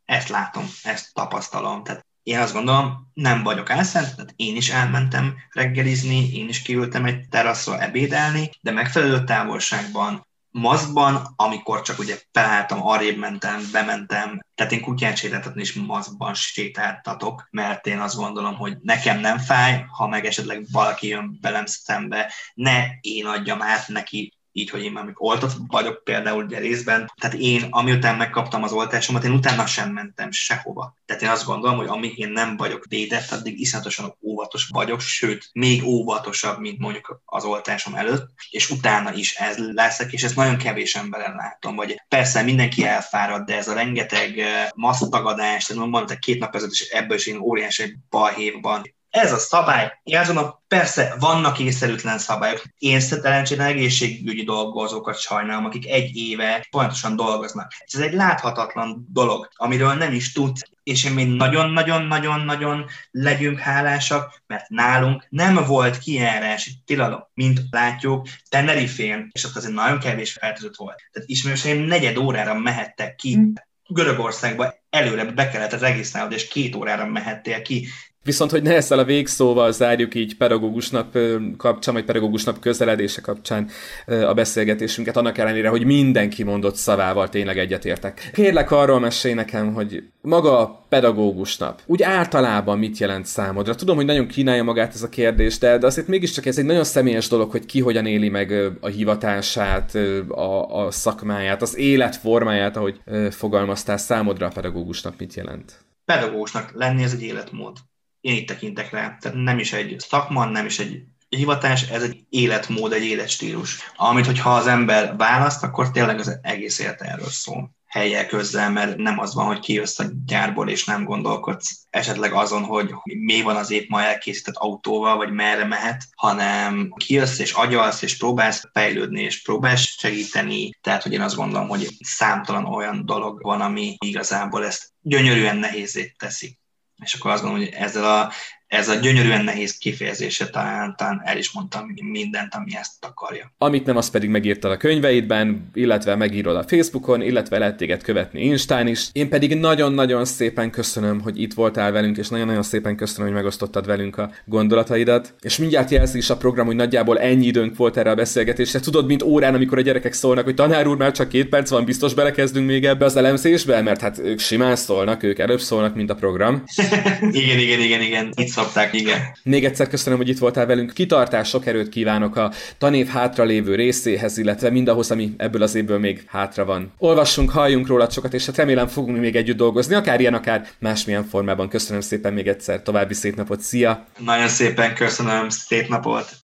Ezt 0.05 0.29
látom, 0.29 0.65
ezt 0.83 1.13
tapasztalom. 1.13 1.83
Tehát 1.83 2.05
én 2.25 2.39
azt 2.39 2.53
gondolom, 2.53 3.11
nem 3.13 3.43
vagyok 3.43 3.69
álszent, 3.69 4.15
tehát 4.15 4.33
én 4.35 4.55
is 4.55 4.69
elmentem 4.69 5.35
reggelizni, 5.49 6.29
én 6.33 6.49
is 6.49 6.61
kiültem 6.61 7.05
egy 7.05 7.29
teraszra 7.29 7.81
ebédelni, 7.81 8.49
de 8.61 8.71
megfelelő 8.71 9.23
távolságban, 9.23 10.27
maszkban, 10.51 11.33
amikor 11.35 11.81
csak 11.81 11.99
ugye 11.99 12.19
felálltam, 12.31 12.87
arrébb 12.87 13.17
mentem, 13.17 13.61
bementem, 13.71 14.39
tehát 14.55 14.71
én 14.71 14.81
kutyát 14.81 15.17
sétáltatni 15.17 15.61
is 15.61 15.73
maszkban 15.73 16.33
sétáltatok, 16.33 17.47
mert 17.51 17.87
én 17.87 17.99
azt 17.99 18.15
gondolom, 18.15 18.55
hogy 18.55 18.77
nekem 18.81 19.19
nem 19.19 19.37
fáj, 19.37 19.85
ha 19.87 20.07
meg 20.07 20.25
esetleg 20.25 20.65
valaki 20.71 21.07
jön 21.07 21.37
velem 21.41 21.65
szembe, 21.65 22.33
ne 22.53 22.83
én 23.01 23.25
adjam 23.25 23.61
át 23.61 23.87
neki 23.87 24.34
így, 24.57 24.69
hogy 24.69 24.83
én 24.83 24.91
már 24.91 25.11
oltott 25.13 25.51
vagyok 25.67 26.03
például 26.03 26.43
ugye 26.43 26.59
részben. 26.59 27.11
Tehát 27.21 27.35
én, 27.35 27.67
amiután 27.69 28.15
megkaptam 28.15 28.63
az 28.63 28.71
oltásomat, 28.71 29.23
én 29.23 29.31
utána 29.31 29.65
sem 29.65 29.91
mentem 29.91 30.31
sehova. 30.31 30.95
Tehát 31.05 31.21
én 31.21 31.29
azt 31.29 31.45
gondolom, 31.45 31.77
hogy 31.77 31.87
amíg 31.87 32.17
én 32.17 32.29
nem 32.29 32.57
vagyok 32.57 32.85
védett, 32.89 33.31
addig 33.31 33.59
iszonyatosan 33.59 34.15
óvatos 34.21 34.67
vagyok, 34.67 34.99
sőt, 34.99 35.49
még 35.53 35.83
óvatosabb, 35.83 36.59
mint 36.59 36.79
mondjuk 36.79 37.21
az 37.25 37.43
oltásom 37.43 37.95
előtt, 37.95 38.29
és 38.49 38.69
utána 38.69 39.13
is 39.13 39.35
ez 39.35 39.57
leszek, 39.57 40.13
és 40.13 40.23
ezt 40.23 40.35
nagyon 40.35 40.57
kevés 40.57 40.95
emberen 40.95 41.35
látom, 41.35 41.75
vagy 41.75 42.01
persze 42.07 42.41
mindenki 42.41 42.85
elfárad, 42.85 43.45
de 43.45 43.55
ez 43.57 43.67
a 43.67 43.73
rengeteg 43.73 44.39
eh, 44.39 44.67
masztagadás, 44.75 45.65
tehát 45.65 45.89
mondtam, 45.89 46.17
két 46.19 46.39
nap 46.39 46.55
ezelőtt, 46.55 46.73
és 46.73 46.89
ebből 46.89 47.17
is 47.17 47.25
én 47.25 47.37
óriási 47.37 47.97
balhévban 48.09 48.94
ez 49.15 49.31
a 49.31 49.37
szabály, 49.37 49.99
Járzanak, 50.03 50.61
persze 50.67 51.15
vannak 51.19 51.59
észszerűtlen 51.59 52.17
szabályok. 52.17 52.63
Én 52.77 52.99
szerencsére 52.99 53.63
egészségügyi 53.63 54.43
dolgozókat 54.43 55.19
sajnálom, 55.19 55.65
akik 55.65 55.87
egy 55.87 56.15
éve 56.15 56.67
pontosan 56.69 57.15
dolgoznak. 57.15 57.71
Ez 57.85 57.99
egy 57.99 58.13
láthatatlan 58.13 59.07
dolog, 59.09 59.49
amiről 59.55 59.93
nem 59.93 60.13
is 60.13 60.31
tudsz, 60.31 60.61
és 60.83 61.05
én 61.05 61.11
még 61.11 61.27
nagyon-nagyon-nagyon-nagyon 61.27 62.85
legyünk 63.11 63.59
hálásak, 63.59 64.41
mert 64.47 64.69
nálunk 64.69 65.25
nem 65.29 65.65
volt 65.65 65.97
kijárási 65.97 66.71
tilalom, 66.85 67.27
mint 67.33 67.61
látjuk 67.69 68.27
Tenerifén, 68.49 69.29
és 69.31 69.43
ott 69.43 69.55
azért 69.55 69.73
nagyon 69.73 69.99
kevés 69.99 70.33
fertőzött 70.33 70.75
volt. 70.75 71.01
Tehát 71.11 71.29
ismerőseim 71.29 71.81
negyed 71.81 72.17
órára 72.17 72.53
mehettek 72.53 73.15
ki 73.15 73.37
mm. 73.37 73.53
Görögországba 73.87 74.73
előre 74.89 75.25
be 75.25 75.49
kellett 75.49 75.79
regisztrálnod, 75.79 76.33
és 76.33 76.47
két 76.47 76.75
órára 76.75 77.05
mehettél 77.05 77.61
ki. 77.61 77.87
Viszont, 78.25 78.51
hogy 78.51 78.61
ne 78.61 78.75
ezzel 78.75 78.99
a 78.99 79.03
végszóval 79.03 79.71
zárjuk 79.71 80.15
így 80.15 80.37
pedagógus 80.37 80.89
nap 80.89 81.17
kapcsán, 81.57 81.93
vagy 81.93 82.03
pedagógus 82.03 82.43
nap 82.43 82.59
közeledése 82.59 83.21
kapcsán 83.21 83.69
a 84.05 84.33
beszélgetésünket, 84.33 85.17
annak 85.17 85.37
ellenére, 85.37 85.69
hogy 85.69 85.85
mindenki 85.85 86.43
mondott 86.43 86.75
szavával 86.75 87.29
tényleg 87.29 87.57
egyetértek. 87.57 88.29
Kérlek 88.33 88.71
arról 88.71 88.99
mesélj 88.99 89.33
nekem, 89.33 89.73
hogy 89.73 90.03
maga 90.21 90.59
a 90.59 90.85
pedagógus 90.89 91.57
nap 91.57 91.81
úgy 91.85 92.03
általában 92.03 92.79
mit 92.79 92.97
jelent 92.97 93.25
számodra? 93.25 93.75
Tudom, 93.75 93.95
hogy 93.95 94.05
nagyon 94.05 94.27
kínálja 94.27 94.63
magát 94.63 94.93
ez 94.93 95.03
a 95.03 95.09
kérdés, 95.09 95.57
de, 95.57 95.77
de 95.77 95.85
azért 95.85 96.07
mégiscsak 96.07 96.45
ez 96.45 96.57
egy 96.57 96.65
nagyon 96.65 96.83
személyes 96.83 97.27
dolog, 97.27 97.51
hogy 97.51 97.65
ki 97.65 97.81
hogyan 97.81 98.05
éli 98.05 98.29
meg 98.29 98.71
a 98.79 98.87
hivatását, 98.87 99.95
a, 100.27 100.85
a 100.85 100.91
szakmáját, 100.91 101.61
az 101.61 101.77
életformáját, 101.77 102.77
ahogy 102.77 102.99
fogalmaztál 103.29 103.97
számodra 103.97 104.45
a 104.45 104.51
pedagógus 104.53 105.01
nap 105.01 105.13
mit 105.17 105.33
jelent? 105.33 105.85
Pedagógusnak 106.05 106.71
lenni 106.73 107.03
ez 107.03 107.13
egy 107.13 107.23
életmód 107.23 107.77
én 108.25 108.35
így 108.35 108.45
tekintek 108.45 108.91
rá. 108.91 109.17
Tehát 109.19 109.37
nem 109.37 109.59
is 109.59 109.73
egy 109.73 109.95
szakma, 109.97 110.45
nem 110.45 110.65
is 110.65 110.79
egy 110.79 111.03
hivatás, 111.29 111.89
ez 111.89 112.03
egy 112.03 112.25
életmód, 112.29 112.93
egy 112.93 113.03
életstílus. 113.03 113.91
Amit, 113.95 114.25
hogyha 114.25 114.55
az 114.55 114.67
ember 114.67 115.15
választ, 115.17 115.63
akkor 115.63 115.91
tényleg 115.91 116.19
az 116.19 116.39
egész 116.41 116.79
élet 116.79 117.01
erről 117.01 117.29
szól 117.29 117.73
helye 117.85 118.25
közzel, 118.25 118.71
mert 118.71 118.97
nem 118.97 119.19
az 119.19 119.33
van, 119.33 119.45
hogy 119.45 119.59
kijössz 119.59 119.99
a 119.99 120.05
gyárból, 120.25 120.69
és 120.69 120.85
nem 120.85 121.03
gondolkodsz 121.03 121.85
esetleg 121.89 122.33
azon, 122.33 122.63
hogy 122.63 122.93
mi 123.03 123.41
van 123.41 123.55
az 123.55 123.71
épp 123.71 123.89
ma 123.89 124.01
elkészített 124.01 124.55
autóval, 124.55 125.17
vagy 125.17 125.31
merre 125.31 125.65
mehet, 125.65 126.03
hanem 126.15 126.93
kijössz 126.95 127.39
és 127.39 127.51
agyalsz, 127.51 128.01
és 128.01 128.17
próbálsz 128.17 128.69
fejlődni, 128.73 129.21
és 129.21 129.41
próbálsz 129.41 129.97
segíteni. 129.97 130.69
Tehát, 130.81 131.03
hogy 131.03 131.13
én 131.13 131.21
azt 131.21 131.35
gondolom, 131.35 131.67
hogy 131.67 131.87
számtalan 131.99 132.65
olyan 132.65 133.05
dolog 133.05 133.41
van, 133.41 133.61
ami 133.61 133.95
igazából 134.05 134.65
ezt 134.65 134.91
gyönyörűen 135.01 135.57
nehézé 135.57 136.13
teszi 136.17 136.57
és 137.03 137.13
akkor 137.13 137.31
azt 137.31 137.43
gondolom, 137.43 137.65
hogy 137.67 137.75
ezzel 137.75 138.19
a 138.19 138.31
ez 138.67 138.89
a 138.89 138.95
gyönyörűen 138.95 139.43
nehéz 139.43 139.77
kifejezése 139.77 140.49
talán, 140.49 140.95
talán 140.97 141.21
el 141.23 141.37
is 141.37 141.51
mondtam 141.51 141.85
mindent, 142.11 142.53
ami 142.55 142.75
ezt 142.75 143.05
akarja. 143.05 143.53
Amit 143.57 143.85
nem, 143.85 143.97
az 143.97 144.09
pedig 144.09 144.29
megírtad 144.29 144.71
a 144.71 144.77
könyveidben, 144.77 145.69
illetve 145.73 146.15
megírod 146.15 146.55
a 146.55 146.63
Facebookon, 146.67 147.21
illetve 147.21 147.57
lehet 147.57 147.77
téged 147.77 148.03
követni 148.03 148.43
Instán 148.43 148.87
is. 148.87 149.07
Én 149.11 149.29
pedig 149.29 149.55
nagyon-nagyon 149.55 150.25
szépen 150.25 150.71
köszönöm, 150.71 151.21
hogy 151.21 151.41
itt 151.41 151.53
voltál 151.53 151.91
velünk, 151.91 152.17
és 152.17 152.29
nagyon-nagyon 152.29 152.63
szépen 152.63 152.95
köszönöm, 152.95 153.27
hogy 153.27 153.35
megosztottad 153.35 153.85
velünk 153.85 154.17
a 154.17 154.31
gondolataidat. 154.45 155.33
És 155.41 155.57
mindjárt 155.57 155.91
jelzi 155.91 156.17
is 156.17 156.29
a 156.29 156.37
program, 156.37 156.65
hogy 156.65 156.75
nagyjából 156.75 157.19
ennyi 157.19 157.45
időnk 157.45 157.77
volt 157.77 157.97
erre 157.97 158.09
a 158.09 158.15
beszélgetésre. 158.15 158.79
Tudod, 158.79 159.05
mint 159.05 159.23
órán, 159.23 159.53
amikor 159.53 159.77
a 159.77 159.81
gyerekek 159.81 160.13
szólnak, 160.13 160.43
hogy 160.43 160.55
tanár 160.55 160.87
úr, 160.87 160.97
már 160.97 161.11
csak 161.11 161.29
két 161.29 161.49
perc 161.49 161.69
van, 161.69 161.85
biztos 161.85 162.13
belekezdünk 162.13 162.67
még 162.67 162.85
ebbe 162.85 163.05
az 163.05 163.15
elemzésbe, 163.15 163.81
mert 163.81 164.01
hát 164.01 164.19
ők 164.19 164.39
simán 164.39 164.75
szólnak, 164.75 165.23
ők 165.23 165.39
előbb 165.39 165.59
szólnak, 165.59 165.95
mint 165.95 166.09
a 166.09 166.15
program. 166.15 166.63
igen, 167.31 167.59
igen, 167.59 167.79
igen, 167.79 168.01
igen. 168.01 168.33
Itt 168.35 168.54
szokták, 168.55 168.93
igen. 168.93 169.19
Még 169.43 169.65
egyszer 169.65 169.87
köszönöm, 169.87 170.17
hogy 170.17 170.29
itt 170.29 170.37
voltál 170.37 170.65
velünk. 170.65 170.93
Kitartás, 170.93 171.49
sok 171.49 171.65
erőt 171.65 171.89
kívánok 171.89 172.35
a 172.35 172.51
tanév 172.77 173.07
hátralévő 173.07 173.75
részéhez, 173.75 174.37
illetve 174.37 174.69
mindahhoz, 174.69 175.11
ami 175.11 175.33
ebből 175.37 175.61
az 175.61 175.75
évből 175.75 175.99
még 175.99 176.23
hátra 176.27 176.65
van. 176.65 176.93
Olvassunk, 176.97 177.49
halljunk 177.49 177.87
róla 177.87 178.09
sokat, 178.09 178.33
és 178.33 178.45
hát 178.45 178.57
remélem 178.57 178.87
fogunk 178.87 179.19
még 179.19 179.35
együtt 179.35 179.57
dolgozni, 179.57 179.95
akár 179.95 180.19
ilyen, 180.19 180.33
akár 180.33 180.67
másmilyen 180.79 181.23
formában. 181.23 181.69
Köszönöm 181.69 182.01
szépen 182.01 182.33
még 182.33 182.47
egyszer, 182.47 182.81
további 182.81 183.13
szép 183.13 183.35
napot, 183.35 183.61
szia! 183.61 184.05
Nagyon 184.17 184.47
szépen 184.47 184.95
köszönöm, 184.95 185.49
szép 185.49 185.87
napot! 185.87 186.44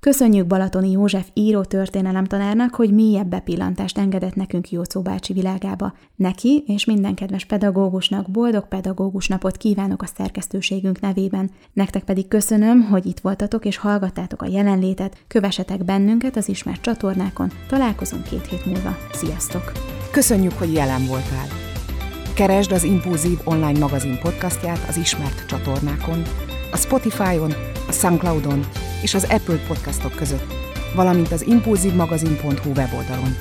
Köszönjük 0.00 0.46
Balatoni 0.46 0.90
József 0.90 1.28
író 1.34 1.62
történelemtanárnak, 1.62 2.74
hogy 2.74 2.94
mélyebb 2.94 3.26
bepillantást 3.26 3.98
engedett 3.98 4.34
nekünk 4.34 4.70
Jócó 4.70 5.02
bácsi 5.02 5.32
világába. 5.32 5.92
Neki 6.16 6.64
és 6.66 6.84
minden 6.84 7.14
kedves 7.14 7.44
pedagógusnak 7.44 8.30
boldog 8.30 8.68
pedagógus 8.68 9.28
napot 9.28 9.56
kívánok 9.56 10.02
a 10.02 10.06
szerkesztőségünk 10.06 11.00
nevében. 11.00 11.50
Nektek 11.72 12.04
pedig 12.04 12.28
köszönöm, 12.28 12.82
hogy 12.82 13.06
itt 13.06 13.20
voltatok 13.20 13.64
és 13.64 13.76
hallgattátok 13.76 14.42
a 14.42 14.46
jelenlétet, 14.46 15.24
kövessetek 15.28 15.84
bennünket 15.84 16.36
az 16.36 16.48
ismert 16.48 16.80
csatornákon. 16.80 17.50
Találkozunk 17.68 18.22
két 18.22 18.46
hét 18.46 18.66
múlva. 18.66 18.96
Sziasztok! 19.12 19.72
Köszönjük, 20.12 20.52
hogy 20.52 20.72
jelen 20.72 21.06
voltál! 21.06 21.46
Keresd 22.34 22.72
az 22.72 22.84
Impulzív 22.84 23.38
online 23.44 23.78
magazin 23.78 24.18
podcastját 24.22 24.88
az 24.88 24.96
ismert 24.96 25.46
csatornákon, 25.46 26.22
a 26.70 26.76
Spotify-on, 26.76 27.54
a 27.88 27.92
Soundcloud-on 27.92 28.66
és 29.02 29.14
az 29.14 29.24
Apple 29.30 29.58
podcastok 29.66 30.14
között, 30.14 30.52
valamint 30.94 31.32
az 31.32 31.46
impulzívmagazin.hu 31.46 32.70
weboldalon. 32.70 33.36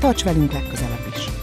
Tarts 0.00 0.24
velünk 0.24 0.52
legközelebb 0.52 1.06
is! 1.16 1.39